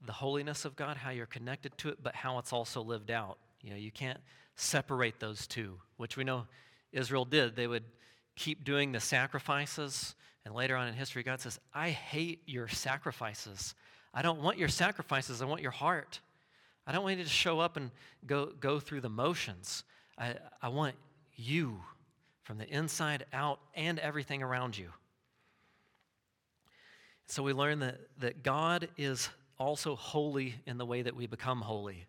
[0.00, 3.38] the holiness of God, how you're connected to it, but how it's also lived out.
[3.62, 4.20] You know, you can't
[4.54, 6.46] separate those two, which we know
[6.92, 7.56] Israel did.
[7.56, 7.84] They would
[8.36, 10.14] keep doing the sacrifices,
[10.44, 13.74] and later on in history, God says, I hate your sacrifices.
[14.14, 16.20] I don't want your sacrifices, I want your heart.
[16.86, 17.90] I don't want you to show up and
[18.26, 19.84] go, go through the motions.
[20.18, 20.96] I, I want
[21.36, 21.80] you
[22.42, 24.90] from the inside out and everything around you.
[27.26, 29.28] So we learn that, that God is
[29.58, 32.06] also holy in the way that we become holy.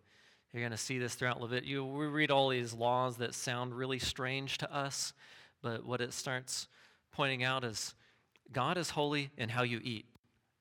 [0.51, 1.69] You're going to see this throughout Leviticus.
[1.69, 5.13] You, we read all these laws that sound really strange to us,
[5.61, 6.67] but what it starts
[7.11, 7.93] pointing out is
[8.51, 10.05] God is holy in how you eat.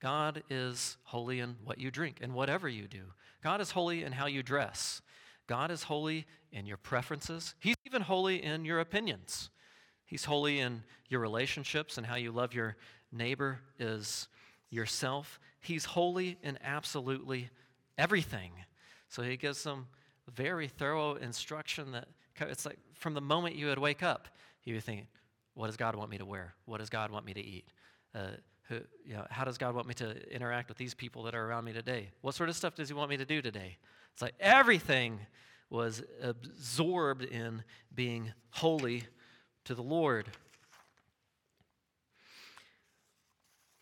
[0.01, 3.03] God is holy in what you drink and whatever you do.
[3.43, 5.03] God is holy in how you dress.
[5.47, 7.55] God is holy in your preferences.
[7.59, 9.51] He's even holy in your opinions.
[10.05, 12.77] He's holy in your relationships and how you love your
[13.13, 14.29] neighbor is
[14.71, 15.41] yourself.
[15.61, 17.51] He's holy in absolutely
[17.99, 18.53] everything.
[19.09, 19.89] So he gives some
[20.35, 22.09] very thorough instruction that
[22.41, 24.29] it's like from the moment you would wake up,
[24.65, 25.07] you would think,
[25.55, 26.55] what does God want me to wear?
[26.65, 27.67] What does God want me to eat?
[28.15, 28.31] Uh,
[28.71, 31.45] who, you know, how does God want me to interact with these people that are
[31.45, 32.09] around me today?
[32.23, 33.77] What sort of stuff does He want me to do today?
[34.13, 35.19] It's like everything
[35.69, 37.65] was absorbed in
[37.95, 39.05] being holy
[39.65, 40.29] to the Lord.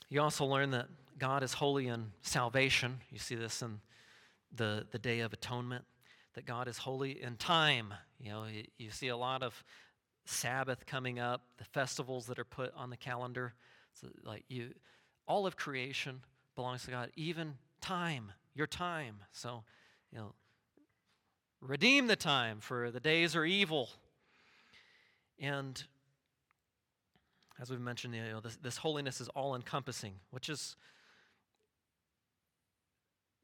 [0.08, 2.98] You also learn that God is holy in salvation.
[3.10, 3.80] You see this in
[4.54, 5.84] the, the Day of Atonement,
[6.34, 7.92] that God is holy in time.
[8.18, 9.62] You know, you, you see a lot of
[10.24, 13.52] Sabbath coming up, the festivals that are put on the calendar.
[14.00, 14.70] So like you,
[15.26, 16.20] all of creation
[16.54, 19.16] belongs to God, even time, your time.
[19.32, 19.64] So,
[20.12, 20.34] you know,
[21.60, 23.90] redeem the time, for the days are evil.
[25.38, 25.82] And
[27.60, 30.76] as we've mentioned, you know, this, this holiness is all encompassing, which is,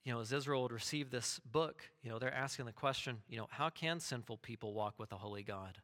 [0.04, 3.38] you know, as Israel would receive this book, you know, they're asking the question, you
[3.38, 5.78] know, how can sinful people walk with a holy God?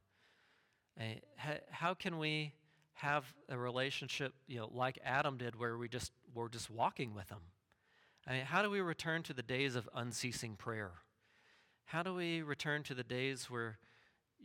[0.99, 1.14] Eh,
[1.71, 2.53] how can we
[3.01, 7.28] have a relationship, you know, like Adam did, where we just we're just walking with
[7.28, 7.40] Him?
[8.26, 10.92] I mean, how do we return to the days of unceasing prayer?
[11.86, 13.78] How do we return to the days where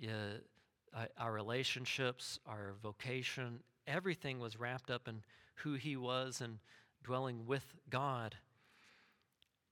[0.03, 5.22] uh, our relationships, our vocation, everything was wrapped up in
[5.56, 6.60] who He was and
[7.03, 8.36] dwelling with God?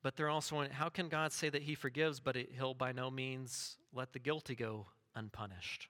[0.04, 3.78] But they're also, how can God say that He forgives, but He'll by no means
[3.94, 5.88] let the guilty go unpunished?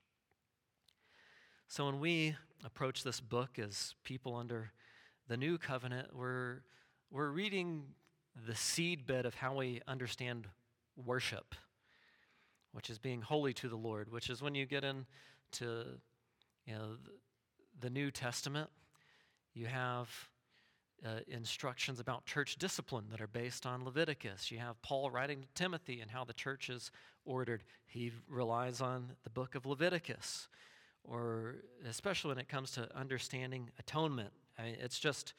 [1.68, 2.36] So when we
[2.66, 4.72] approach this book as people under
[5.28, 6.62] the new covenant, we're,
[7.10, 7.84] we're reading
[8.48, 10.48] the seedbed of how we understand
[10.96, 11.56] worship,
[12.72, 15.86] which is being holy to the Lord, which is when you get into
[16.66, 16.98] you know,
[17.80, 18.70] the New Testament,
[19.54, 20.10] you have
[21.06, 24.52] uh, instructions about church discipline that are based on Leviticus.
[24.52, 26.92] You have Paul writing to Timothy and how the church is
[27.26, 27.64] ordered.
[27.86, 30.48] He relies on the book of Leviticus
[31.04, 31.56] or
[31.88, 34.32] especially when it comes to understanding atonement.
[34.58, 35.34] I mean, it's just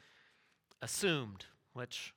[0.83, 2.13] assumed, which,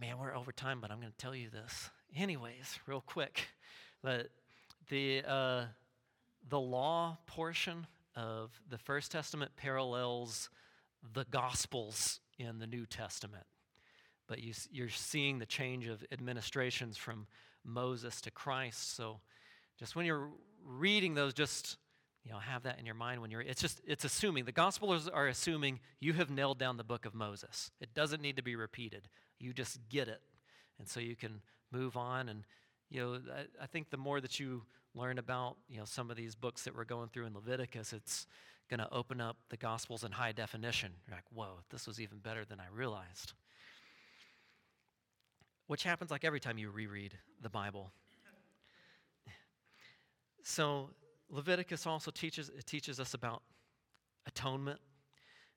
[0.00, 1.90] man, we're over time, but I'm going to tell you this.
[2.14, 3.48] Anyways, real quick,
[4.02, 4.28] but
[4.88, 5.64] the, uh,
[6.48, 10.48] the law portion of the First Testament parallels
[11.12, 13.44] the Gospels in the New Testament.
[14.26, 17.26] But you, you're seeing the change of administrations from
[17.64, 18.96] Moses to Christ.
[18.96, 19.20] So
[19.78, 20.30] just when you're
[20.66, 21.78] reading those, just
[22.24, 23.40] you know, have that in your mind when you're.
[23.40, 27.14] It's just it's assuming the gospelers are assuming you have nailed down the book of
[27.14, 27.70] Moses.
[27.80, 29.08] It doesn't need to be repeated.
[29.38, 30.20] You just get it,
[30.78, 31.40] and so you can
[31.70, 32.28] move on.
[32.28, 32.44] And
[32.90, 34.64] you know, I, I think the more that you
[34.94, 38.26] learn about you know some of these books that we're going through in Leviticus, it's
[38.68, 40.92] going to open up the gospels in high definition.
[41.06, 43.34] You're like, whoa, this was even better than I realized.
[45.66, 47.92] which happens like every time you reread the Bible.
[50.48, 50.90] So
[51.28, 53.42] Leviticus also teaches teaches us about
[54.28, 54.78] atonement,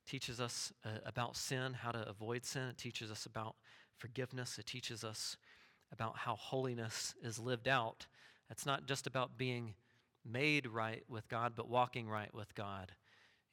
[0.08, 2.70] teaches us uh, about sin, how to avoid sin.
[2.70, 3.56] It teaches us about
[4.00, 4.58] forgiveness.
[4.58, 5.38] It teaches us
[5.92, 8.08] about how holiness is lived out.
[8.50, 9.76] It's not just about being
[10.26, 12.92] made right with God, but walking right with God.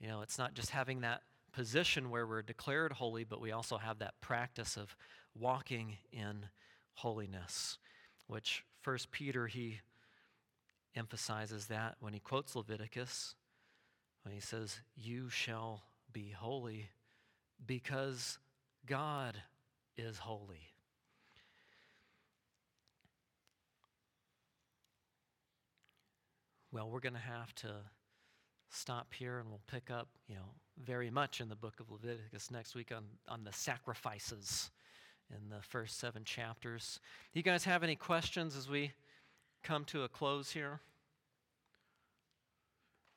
[0.00, 1.20] You know, it's not just having that
[1.52, 4.96] position where we're declared holy, but we also have that practice of
[5.38, 6.46] walking in
[6.94, 7.76] holiness,
[8.26, 9.80] which First Peter he
[10.96, 13.34] emphasizes that when he quotes Leviticus,
[14.22, 16.90] when he says, "You shall be holy
[17.64, 18.38] because
[18.86, 19.42] God
[19.96, 20.72] is holy."
[26.72, 27.74] Well, we're going to have to
[28.68, 30.50] stop here and we'll pick up, you know,
[30.84, 34.70] very much in the book of Leviticus next week on, on the sacrifices
[35.30, 37.00] in the first seven chapters.
[37.32, 38.92] Do you guys have any questions as we
[39.66, 40.78] come to a close here?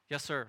[0.10, 0.48] Yes, sir.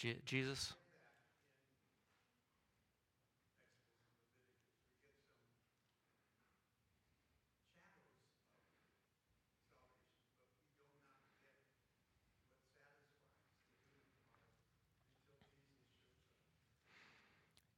[0.00, 0.72] Je- Jesus?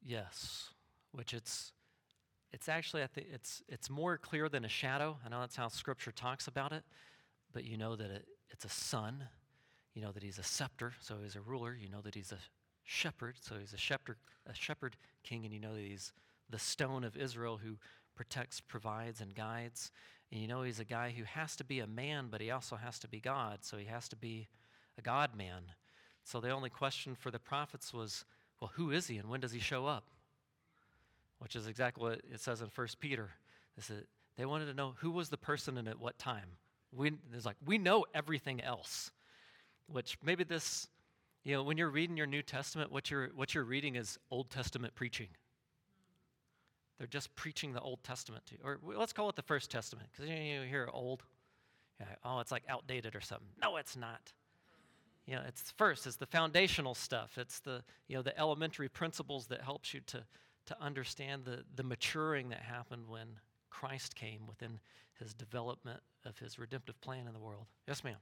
[0.00, 0.70] Yes,
[1.10, 1.72] which it's
[2.52, 5.18] it's actually I think it's it's more clear than a shadow.
[5.26, 6.84] I know that's how Scripture talks about it,
[7.52, 9.24] but you know that it, it's a sun
[9.94, 11.76] you know that he's a scepter, so he's a ruler.
[11.78, 12.38] You know that he's a
[12.84, 14.16] shepherd, so he's a shepherd,
[14.46, 16.12] a shepherd king, and you know that he's
[16.50, 17.76] the stone of Israel who
[18.14, 19.90] protects, provides, and guides.
[20.30, 22.76] And you know he's a guy who has to be a man, but he also
[22.76, 24.48] has to be God, so he has to be
[24.98, 25.62] a God man.
[26.24, 28.24] So the only question for the prophets was,
[28.60, 30.04] well, who is he and when does he show up?
[31.38, 33.30] Which is exactly what it says in 1 Peter.
[34.36, 36.46] They wanted to know who was the person and at what time.
[36.94, 39.10] We, it's like, we know everything else
[39.92, 40.88] which maybe this,
[41.44, 44.50] you know, when you're reading your New Testament, what you're, what you're reading is Old
[44.50, 45.28] Testament preaching.
[46.98, 48.60] They're just preaching the Old Testament to you.
[48.64, 51.22] Or let's call it the First Testament, because you, you hear old.
[52.00, 53.48] Yeah, oh, it's like outdated or something.
[53.60, 54.32] No, it's not.
[55.26, 57.38] You know, it's first, it's the foundational stuff.
[57.38, 60.24] It's the, you know, the elementary principles that helps you to,
[60.66, 63.28] to understand the, the maturing that happened when
[63.70, 64.80] Christ came within
[65.18, 67.66] his development of his redemptive plan in the world.
[67.86, 68.16] Yes, ma'am.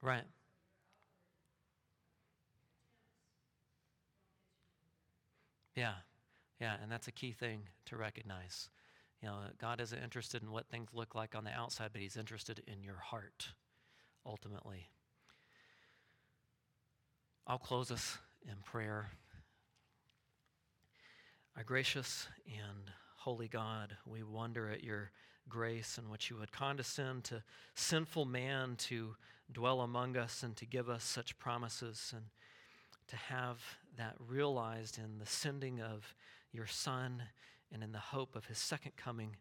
[0.00, 0.24] Right.
[5.74, 5.94] Yeah,
[6.60, 8.68] yeah, and that's a key thing to recognize.
[9.22, 12.16] You know, God isn't interested in what things look like on the outside, but He's
[12.16, 13.48] interested in your heart,
[14.26, 14.88] ultimately.
[17.46, 19.10] I'll close us in prayer.
[21.56, 25.10] Our gracious and holy God, we wonder at your
[25.48, 27.42] grace and what you would condescend to
[27.74, 29.14] sinful man to
[29.52, 32.26] dwell among us and to give us such promises and
[33.08, 33.58] to have
[33.96, 36.14] that realized in the sending of
[36.52, 37.22] your Son
[37.72, 39.36] and in the hope of his second coming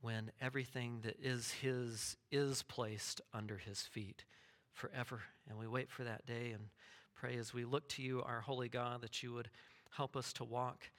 [0.00, 4.24] when everything that is his is placed under his feet
[4.72, 5.20] forever.
[5.48, 6.64] And we wait for that day and
[7.14, 9.50] pray as we look to you, our holy God, that you would
[9.90, 10.90] help us to walk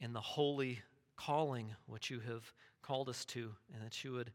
[0.00, 0.80] in the holy
[1.16, 2.52] calling which you have
[2.82, 4.30] called us to, and that you would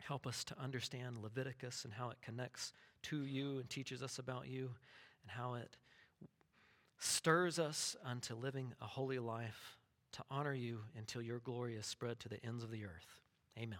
[0.00, 2.72] help us to understand Leviticus and how it connects
[3.02, 4.70] to you and teaches us about you,
[5.22, 5.76] and how it
[6.98, 9.76] stirs us unto living a holy life
[10.12, 13.20] to honor you until your glory is spread to the ends of the earth.
[13.58, 13.78] Amen.